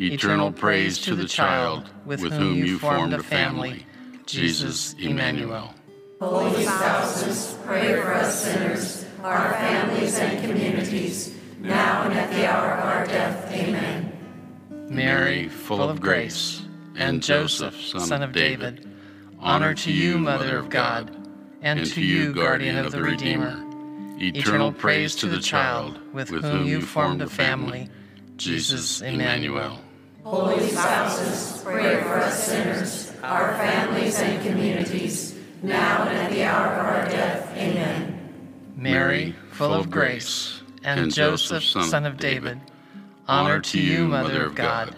Eternal 0.00 0.50
praise 0.50 0.98
to 0.98 1.14
the 1.14 1.28
child 1.28 1.88
with 2.04 2.20
whom 2.20 2.56
you 2.56 2.80
formed 2.80 3.12
a 3.12 3.22
family, 3.22 3.86
Jesus 4.26 4.94
Emmanuel. 4.94 5.72
Holy 6.20 6.64
spouses, 6.64 7.56
pray 7.64 7.94
for 8.00 8.12
us 8.12 8.42
sinners, 8.42 9.06
our 9.22 9.52
families 9.52 10.18
and 10.18 10.44
communities, 10.44 11.38
now 11.60 12.02
and 12.02 12.14
at 12.14 12.32
the 12.32 12.50
hour 12.50 12.72
of 12.72 12.84
our 12.84 13.06
death. 13.06 13.52
Amen. 13.52 14.11
Mary, 14.92 15.48
full 15.48 15.88
of 15.88 16.02
grace, 16.02 16.60
and 16.96 17.22
Joseph, 17.22 17.74
son 17.80 18.22
of 18.22 18.32
David, 18.32 18.86
honor 19.40 19.72
to 19.72 19.90
you, 19.90 20.18
Mother 20.18 20.58
of 20.58 20.68
God, 20.68 21.16
and 21.62 21.86
to 21.86 22.02
you, 22.02 22.34
guardian 22.34 22.76
of 22.76 22.92
the 22.92 23.02
Redeemer. 23.02 23.64
Eternal 24.18 24.70
praise 24.70 25.16
to 25.16 25.26
the 25.26 25.40
child 25.40 25.98
with 26.12 26.28
whom 26.28 26.66
you 26.66 26.82
formed 26.82 27.22
a 27.22 27.26
family, 27.26 27.88
Jesus 28.36 29.00
Emmanuel. 29.00 29.80
Holy 30.24 30.68
spouses, 30.68 31.62
pray 31.64 32.02
for 32.02 32.18
us 32.18 32.48
sinners, 32.48 33.12
our 33.22 33.56
families 33.56 34.20
and 34.20 34.46
communities, 34.46 35.38
now 35.62 36.02
and 36.02 36.18
at 36.18 36.30
the 36.30 36.44
hour 36.44 36.66
of 36.66 36.86
our 36.86 37.04
death. 37.08 37.50
Amen. 37.56 38.18
Mary, 38.76 39.34
full 39.52 39.72
of 39.72 39.90
grace, 39.90 40.60
and 40.84 41.10
Joseph, 41.10 41.64
son 41.64 42.04
of 42.04 42.18
David, 42.18 42.60
honor 43.32 43.60
to 43.60 43.80
you, 43.80 44.06
Mother 44.06 44.44
of 44.44 44.54
God, 44.54 44.94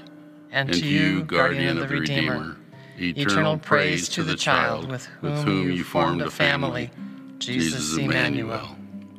and 0.51 0.73
to 0.73 0.85
you, 0.85 1.23
guardian 1.23 1.79
of 1.79 1.89
the 1.89 1.97
Redeemer. 1.97 2.57
Eternal 2.99 3.59
praise 3.59 4.09
to 4.09 4.25
the 4.25 4.35
child 4.35 4.89
with 4.89 5.07
whom 5.45 5.71
you 5.71 5.85
formed 5.85 6.21
a 6.21 6.31
family, 6.31 6.91
Jesus 7.39 7.97
Emmanuel. 7.97 8.77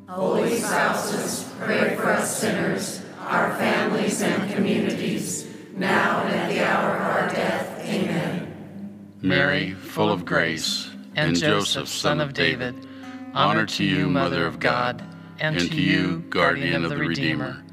Holy 0.10 0.58
spouses, 0.58 1.50
pray 1.60 1.96
for 1.96 2.12
us 2.12 2.38
sinners, 2.38 3.04
our 3.20 3.56
families 3.56 4.22
and 4.22 4.54
communities, 4.54 5.48
now 5.74 6.22
and 6.24 6.36
at 6.36 6.50
the 6.50 6.64
hour 6.64 6.96
of 6.96 7.02
our 7.02 7.30
death. 7.30 7.80
Amen. 7.86 9.16
Mary, 9.22 9.72
full 9.74 10.12
of 10.12 10.26
grace, 10.26 10.90
and 11.16 11.36
Joseph, 11.38 11.88
son 11.88 12.20
of 12.20 12.34
David, 12.34 12.86
honor 13.34 13.66
to 13.66 13.84
you, 13.84 14.10
Mother 14.10 14.46
of 14.46 14.60
God, 14.60 15.04
and 15.40 15.58
to 15.58 15.82
you, 15.82 16.20
guardian 16.30 16.84
of 16.84 16.92
the 16.92 16.98
Redeemer. 16.98 17.65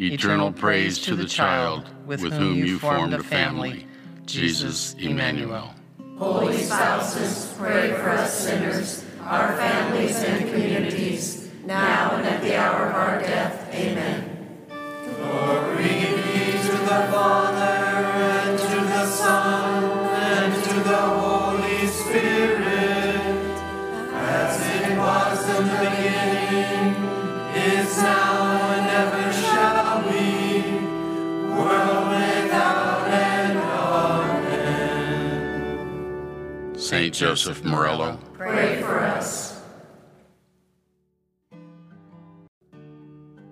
Eternal 0.00 0.52
praise 0.52 1.00
to 1.00 1.16
the 1.16 1.24
child 1.24 1.84
with 2.06 2.20
whom 2.20 2.54
you 2.54 2.78
formed 2.78 3.12
a 3.12 3.20
family, 3.20 3.84
Jesus 4.26 4.94
Emmanuel. 4.94 5.74
Holy 6.16 6.56
spouses, 6.56 7.52
pray 7.58 7.90
for 7.94 8.10
us 8.10 8.38
sinners, 8.38 9.04
our 9.22 9.56
families 9.56 10.16
and 10.22 10.48
communities, 10.48 11.50
now 11.64 12.12
and 12.14 12.24
at 12.28 12.40
the 12.42 12.56
hour 12.56 12.86
of 12.86 12.94
our 12.94 13.18
death. 13.18 13.74
Amen. 13.74 14.46
Glory 14.68 15.82
be 15.82 16.52
to 16.52 16.72
the 16.72 17.08
Father, 17.10 17.58
and 17.58 18.56
to 18.56 18.76
the 18.76 19.04
Son, 19.06 19.82
and 19.82 20.64
to 20.64 20.74
the 20.88 20.96
Holy 20.96 21.86
Spirit, 21.88 23.20
as 24.14 24.60
it 24.76 24.96
was 24.96 25.48
in 25.58 25.66
the 25.66 25.78
beginning, 25.90 26.94
is 27.56 27.96
now, 27.98 28.47
Saint 36.88 37.12
Joseph 37.12 37.60
Marello, 37.64 38.18
Pray 38.32 38.80
for 38.80 38.98
us. 38.98 39.60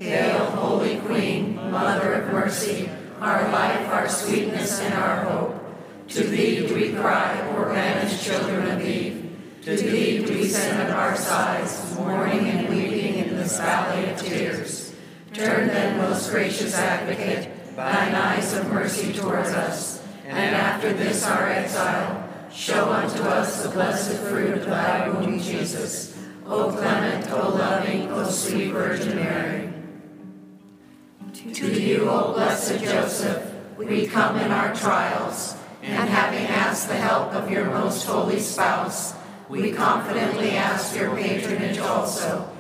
Hail, 0.01 0.39
Holy 0.53 0.97
Queen, 1.01 1.55
Mother 1.71 2.15
of 2.15 2.33
Mercy, 2.33 2.89
our 3.21 3.43
life, 3.53 3.89
our 3.91 4.09
sweetness, 4.09 4.81
and 4.81 4.95
our 4.95 5.25
hope. 5.27 5.55
To 6.09 6.25
thee 6.25 6.67
do 6.67 6.75
we 6.75 6.95
cry, 6.95 7.47
poor 7.53 7.67
banished 7.67 8.25
children 8.25 8.71
of 8.71 8.81
Eve. 8.81 9.31
To 9.65 9.77
thee 9.77 10.25
do 10.25 10.33
we 10.33 10.49
send 10.49 10.81
up 10.89 10.97
our 10.97 11.15
sighs, 11.15 11.95
mourning 11.95 12.49
and 12.49 12.71
weeping 12.71 13.17
in 13.17 13.37
this 13.37 13.59
valley 13.59 14.13
of 14.13 14.19
tears. 14.19 14.95
Turn 15.35 15.69
then, 15.69 15.99
most 15.99 16.31
gracious 16.31 16.75
advocate, 16.75 17.51
thine 17.77 18.15
eyes 18.15 18.55
of 18.55 18.73
mercy 18.73 19.13
towards 19.13 19.51
us, 19.51 20.03
and 20.25 20.57
after 20.57 20.95
this 20.95 21.23
our 21.27 21.51
exile, 21.51 22.26
show 22.57 22.89
unto 22.91 23.23
us 23.23 23.63
the 23.63 23.69
blessed 23.69 24.17
fruit 24.23 24.57
of 24.59 24.65
thy 24.65 25.09
womb, 25.11 25.39
Jesus. 25.39 26.17
O 26.47 26.71
clement, 26.71 27.31
O 27.31 27.51
loving, 27.51 28.11
O 28.11 28.25
sweet 28.31 28.73
Virgin 28.73 29.17
Mary. 29.17 29.73
To 31.53 31.81
you, 31.81 32.09
O 32.09 32.33
blessed 32.33 32.81
Joseph, 32.81 33.53
we 33.77 34.07
come 34.07 34.37
in 34.39 34.51
our 34.51 34.75
trials, 34.75 35.55
and 35.83 36.09
having 36.09 36.47
asked 36.47 36.89
the 36.89 36.95
help 36.97 37.35
of 37.35 37.51
your 37.51 37.67
most 37.67 38.07
holy 38.07 38.41
spouse, 38.41 39.15
we 39.51 39.71
confidently 39.73 40.53
ask 40.53 40.97
your 40.97 41.15
patronage 41.15 41.79
also, 41.79 42.51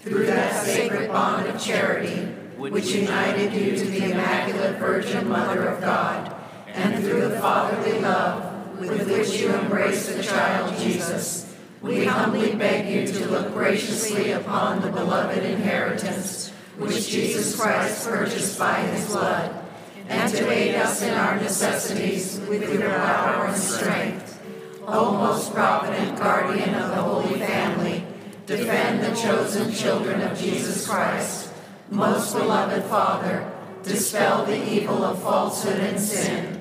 through 0.00 0.26
that 0.26 0.64
sacred 0.64 1.10
bond 1.10 1.46
of 1.46 1.60
charity 1.60 2.26
which 2.58 2.90
united 2.90 3.52
you 3.52 3.76
to 3.76 3.84
the 3.86 4.10
Immaculate 4.10 4.76
Virgin 4.76 5.28
Mother 5.28 5.66
of 5.66 5.80
God, 5.80 6.34
and 6.68 7.02
through 7.02 7.22
the 7.22 7.40
fatherly 7.40 8.00
love 8.00 8.45
with 8.78 9.10
which 9.10 9.40
you 9.40 9.52
embrace 9.54 10.14
the 10.14 10.22
child 10.22 10.78
Jesus, 10.78 11.54
we 11.82 12.04
humbly 12.04 12.54
beg 12.54 12.88
you 12.88 13.06
to 13.06 13.30
look 13.30 13.52
graciously 13.52 14.32
upon 14.32 14.80
the 14.80 14.90
beloved 14.90 15.42
inheritance 15.42 16.52
which 16.78 17.08
Jesus 17.08 17.58
Christ 17.58 18.06
purchased 18.06 18.58
by 18.58 18.80
his 18.80 19.06
blood, 19.06 19.64
and 20.08 20.32
to 20.32 20.50
aid 20.50 20.74
us 20.74 21.02
in 21.02 21.14
our 21.14 21.36
necessities 21.36 22.40
with 22.48 22.72
your 22.72 22.90
power 22.90 23.46
and 23.46 23.56
strength. 23.56 24.42
O 24.86 25.12
most 25.12 25.52
provident 25.52 26.18
guardian 26.18 26.74
of 26.74 26.90
the 26.90 27.02
Holy 27.02 27.40
Family, 27.40 28.04
defend 28.46 29.02
the 29.02 29.20
chosen 29.20 29.72
children 29.72 30.20
of 30.20 30.38
Jesus 30.38 30.86
Christ. 30.86 31.52
Most 31.90 32.34
beloved 32.34 32.84
Father, 32.84 33.50
dispel 33.82 34.44
the 34.44 34.70
evil 34.70 35.02
of 35.04 35.20
falsehood 35.22 35.80
and 35.80 35.98
sin. 35.98 36.55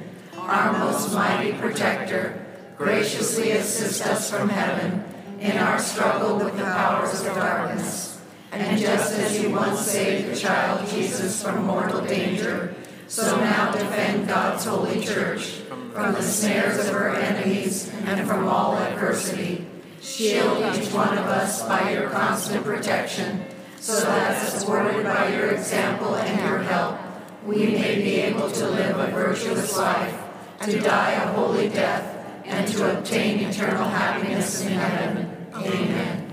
Our 0.47 0.77
most 0.77 1.11
mighty 1.11 1.53
protector, 1.53 2.45
graciously 2.77 3.51
assist 3.51 4.05
us 4.05 4.29
from 4.29 4.49
heaven 4.49 5.03
in 5.39 5.57
our 5.57 5.79
struggle 5.79 6.37
with 6.37 6.55
the 6.55 6.63
powers 6.63 7.21
of 7.21 7.33
darkness. 7.33 8.21
And 8.51 8.79
just 8.79 9.17
as 9.17 9.41
you 9.41 9.49
once 9.49 9.79
saved 9.79 10.31
the 10.31 10.35
child 10.35 10.87
Jesus 10.87 11.41
from 11.41 11.65
mortal 11.65 12.05
danger, 12.05 12.75
so 13.07 13.35
now 13.37 13.71
defend 13.71 14.27
God's 14.27 14.65
holy 14.65 15.03
church 15.03 15.61
from 15.93 16.13
the 16.13 16.21
snares 16.21 16.77
of 16.87 16.93
her 16.93 17.09
enemies 17.09 17.91
and 18.05 18.27
from 18.27 18.47
all 18.47 18.77
adversity. 18.77 19.65
Shield 19.99 20.75
each 20.75 20.93
one 20.93 21.17
of 21.17 21.25
us 21.25 21.63
by 21.67 21.91
your 21.91 22.09
constant 22.11 22.63
protection, 22.63 23.45
so 23.79 23.99
that, 23.99 24.47
supported 24.47 25.03
by 25.03 25.29
your 25.29 25.49
example 25.49 26.15
and 26.15 26.39
your 26.39 26.59
help, 26.59 26.99
we 27.45 27.65
may 27.65 27.95
be 27.95 28.15
able 28.21 28.51
to 28.51 28.69
live 28.69 28.99
a 28.99 29.11
virtuous 29.11 29.75
life, 29.77 30.21
to 30.61 30.79
die 30.79 31.11
a 31.11 31.27
holy 31.33 31.69
death, 31.69 32.17
and 32.45 32.67
to 32.67 32.97
obtain 32.97 33.39
eternal 33.39 33.85
happiness 33.85 34.61
in 34.65 34.73
heaven. 34.73 35.47
Amen. 35.53 36.31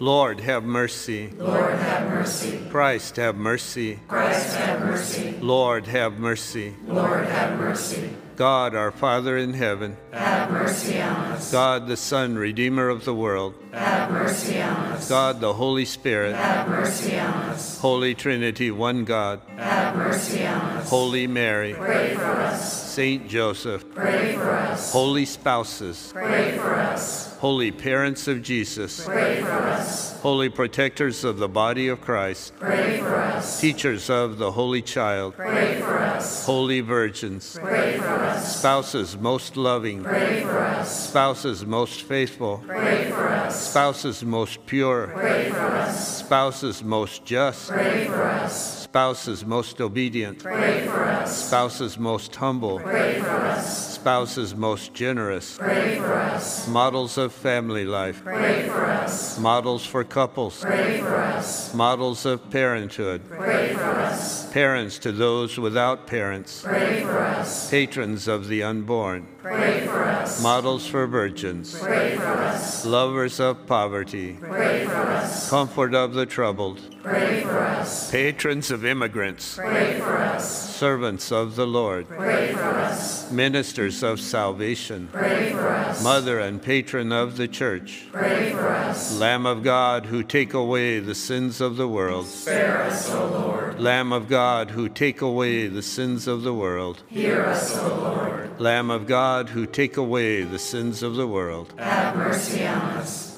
Lord, 0.00 0.40
have 0.40 0.64
mercy. 0.64 1.30
Lord, 1.38 1.78
have 1.78 2.08
mercy. 2.08 2.60
Christ, 2.70 3.16
have 3.16 3.36
mercy. 3.36 4.00
Christ, 4.08 4.56
have 4.56 4.80
mercy. 4.80 5.34
Lord, 5.40 5.86
have 5.86 6.18
mercy. 6.18 6.74
Lord, 6.86 7.26
have 7.26 7.58
mercy. 7.58 8.10
God, 8.36 8.74
our 8.74 8.90
Father 8.90 9.36
in 9.36 9.54
heaven, 9.54 9.96
Have 10.12 10.50
mercy 10.50 11.00
on 11.00 11.14
us. 11.32 11.52
God, 11.52 11.86
the 11.86 11.96
Son, 11.96 12.36
Redeemer 12.36 12.88
of 12.88 13.04
the 13.04 13.14
world, 13.14 13.54
Have 13.72 14.10
mercy 14.10 14.60
on 14.60 14.74
us. 14.92 15.08
God, 15.08 15.40
the 15.40 15.52
Holy 15.52 15.84
Spirit, 15.84 16.34
Have 16.34 16.68
mercy 16.68 17.16
on 17.18 17.32
us. 17.32 17.78
Holy 17.78 18.14
Trinity, 18.14 18.70
one 18.72 19.04
God, 19.04 19.40
Have 19.56 19.94
mercy 19.96 20.44
on 20.44 20.60
us. 20.60 20.90
Holy 20.90 21.26
Mary, 21.28 21.74
Pray 21.74 22.14
for 22.14 22.24
us. 22.24 22.92
Saint 22.92 23.28
Joseph, 23.28 23.84
Pray 23.94 24.34
for 24.34 24.50
us. 24.50 24.92
holy 24.92 25.24
spouses, 25.26 26.10
Pray 26.12 26.58
for 26.58 26.74
us. 26.74 27.33
Holy 27.44 27.70
parents 27.70 28.26
of 28.26 28.40
Jesus, 28.40 29.04
Pray 29.04 29.42
for 29.42 29.50
us. 29.50 30.18
holy 30.22 30.48
protectors 30.48 31.24
of 31.24 31.36
the 31.36 31.46
body 31.46 31.88
of 31.88 32.00
Christ, 32.00 32.54
Pray 32.58 33.00
for 33.00 33.16
us. 33.16 33.60
teachers 33.60 34.08
of 34.08 34.38
the 34.38 34.50
Holy 34.50 34.80
Child, 34.80 35.34
Pray 35.36 35.78
for 35.78 35.98
us. 35.98 36.46
holy 36.46 36.80
virgins, 36.80 37.58
Pray 37.60 37.98
for 37.98 38.06
us. 38.06 38.60
spouses 38.60 39.18
most 39.18 39.58
loving, 39.58 40.02
Pray 40.02 40.40
for 40.40 40.58
us. 40.58 41.10
spouses 41.10 41.66
most 41.66 42.04
faithful, 42.04 42.62
Pray 42.66 43.10
for 43.10 43.28
us. 43.28 43.68
spouses 43.70 44.24
most 44.24 44.64
pure, 44.64 45.08
Pray 45.08 45.50
for 45.50 45.58
us. 45.58 46.18
spouses 46.24 46.82
most 46.82 47.26
just, 47.26 47.68
Pray 47.68 48.06
for 48.06 48.22
us. 48.22 48.84
spouses 48.84 49.44
most 49.44 49.82
obedient, 49.82 50.38
Pray 50.42 50.86
for 50.86 51.04
us. 51.04 51.44
spouses 51.48 51.98
most 51.98 52.34
humble, 52.36 52.78
Pray 52.80 53.20
for 53.20 53.28
us. 53.28 53.94
spouses 53.94 54.54
most 54.54 54.94
generous, 54.94 55.58
Pray 55.58 55.98
for 55.98 56.14
us. 56.14 56.68
models 56.68 57.18
of 57.18 57.32
family 57.34 57.84
life, 57.84 58.22
Pray 58.24 58.68
for 58.68 58.84
us. 58.86 59.38
models 59.38 59.84
for 59.84 60.04
couples, 60.04 60.60
Pray 60.60 61.00
for 61.00 61.16
us. 61.16 61.74
models 61.74 62.24
of 62.24 62.48
parenthood, 62.50 63.22
Pray 63.28 63.74
for 63.74 63.82
us. 63.82 64.50
parents 64.52 64.98
to 65.00 65.12
those 65.12 65.58
without 65.58 66.06
parents, 66.06 66.62
Pray 66.62 67.02
for 67.02 67.18
us. 67.18 67.70
patrons 67.70 68.28
of 68.28 68.48
the 68.48 68.62
unborn, 68.62 69.26
Pray 69.42 69.86
for 69.86 70.04
us. 70.04 70.42
models 70.42 70.86
for 70.86 71.06
virgins, 71.06 71.78
Pray 71.78 72.16
for 72.16 72.24
us. 72.24 72.86
lovers 72.86 73.40
of 73.40 73.66
poverty, 73.66 74.36
Pray 74.40 74.84
for 74.86 74.92
us. 74.92 75.50
comfort 75.50 75.94
of 75.94 76.14
the 76.14 76.26
troubled, 76.26 76.80
Pray 77.04 77.42
for 77.42 77.58
us. 77.58 78.10
Patrons 78.10 78.70
of 78.70 78.82
immigrants. 78.82 79.56
Pray 79.56 80.00
for 80.00 80.16
us. 80.16 80.74
Servants 80.74 81.30
of 81.30 81.54
the 81.54 81.66
Lord. 81.66 82.08
Pray 82.08 82.54
for 82.54 82.62
us. 82.62 83.30
Ministers 83.30 84.02
of 84.02 84.18
salvation. 84.20 85.10
Pray 85.12 85.52
for 85.52 85.68
us. 85.68 86.02
Mother 86.02 86.40
and 86.40 86.62
patron 86.62 87.12
of 87.12 87.36
the 87.36 87.46
church. 87.46 88.06
Pray 88.10 88.52
for 88.52 88.68
us. 88.68 89.18
Lamb 89.18 89.44
of 89.44 89.62
God 89.62 90.06
who 90.06 90.22
take 90.22 90.54
away 90.54 90.98
the 90.98 91.14
sins 91.14 91.60
of 91.60 91.76
the 91.76 91.86
world. 91.86 92.26
Spare 92.26 92.84
us, 92.84 93.10
O 93.10 93.26
Lord. 93.26 93.78
Lamb 93.78 94.10
of 94.10 94.26
God 94.26 94.70
who 94.70 94.88
take 94.88 95.20
away 95.20 95.66
the 95.66 95.82
sins 95.82 96.26
of 96.26 96.40
the 96.40 96.54
world. 96.54 97.02
Hear 97.08 97.42
us, 97.42 97.76
O 97.76 97.86
Lord. 97.86 98.58
Lamb 98.58 98.90
of 98.90 99.06
God 99.06 99.50
who 99.50 99.66
take 99.66 99.98
away 99.98 100.42
the 100.42 100.58
sins 100.58 101.02
of 101.02 101.16
the 101.16 101.26
world. 101.26 101.74
Have 101.76 102.16
mercy 102.16 102.66
on 102.66 102.80
us. 102.92 103.33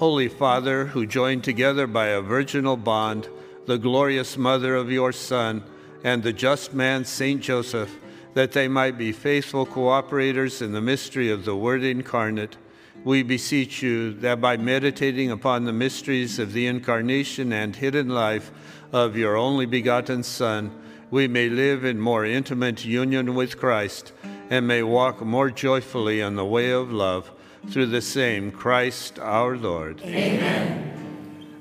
Holy 0.00 0.28
Father, 0.28 0.86
who 0.86 1.04
joined 1.04 1.44
together 1.44 1.86
by 1.86 2.06
a 2.06 2.22
virginal 2.22 2.78
bond 2.78 3.28
the 3.66 3.76
glorious 3.76 4.38
mother 4.38 4.74
of 4.74 4.90
your 4.90 5.12
Son 5.12 5.62
and 6.02 6.22
the 6.22 6.32
just 6.32 6.72
man 6.72 7.04
Saint 7.04 7.42
Joseph, 7.42 7.98
that 8.32 8.52
they 8.52 8.66
might 8.66 8.96
be 8.96 9.12
faithful 9.12 9.66
cooperators 9.66 10.62
in 10.62 10.72
the 10.72 10.80
mystery 10.80 11.30
of 11.30 11.44
the 11.44 11.54
Word 11.54 11.84
incarnate, 11.84 12.56
we 13.04 13.22
beseech 13.22 13.82
you 13.82 14.14
that 14.14 14.40
by 14.40 14.56
meditating 14.56 15.30
upon 15.30 15.66
the 15.66 15.72
mysteries 15.74 16.38
of 16.38 16.54
the 16.54 16.66
incarnation 16.66 17.52
and 17.52 17.76
hidden 17.76 18.08
life 18.08 18.50
of 18.94 19.18
your 19.18 19.36
only 19.36 19.66
begotten 19.66 20.22
Son, 20.22 20.70
we 21.10 21.28
may 21.28 21.50
live 21.50 21.84
in 21.84 22.00
more 22.00 22.24
intimate 22.24 22.86
union 22.86 23.34
with 23.34 23.58
Christ 23.58 24.14
and 24.48 24.66
may 24.66 24.82
walk 24.82 25.20
more 25.20 25.50
joyfully 25.50 26.22
on 26.22 26.36
the 26.36 26.46
way 26.46 26.70
of 26.70 26.90
love 26.90 27.30
through 27.68 27.86
the 27.86 28.00
same 28.00 28.50
Christ 28.50 29.18
our 29.18 29.56
Lord. 29.56 30.00
Amen. 30.02 30.86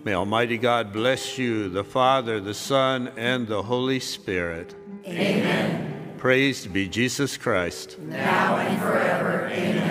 May 0.04 0.14
Almighty 0.14 0.58
God 0.58 0.94
bless 0.94 1.38
you, 1.38 1.70
the 1.70 1.84
Father, 1.84 2.40
the 2.40 2.54
Son, 2.54 3.12
and 3.18 3.48
the 3.48 3.64
Holy 3.64 4.00
Spirit. 4.00 4.74
Amen. 5.06 6.16
Praised 6.18 6.72
be 6.72 6.88
Jesus 6.88 7.38
Christ. 7.38 8.00
Now 8.00 8.58
and 8.58 9.89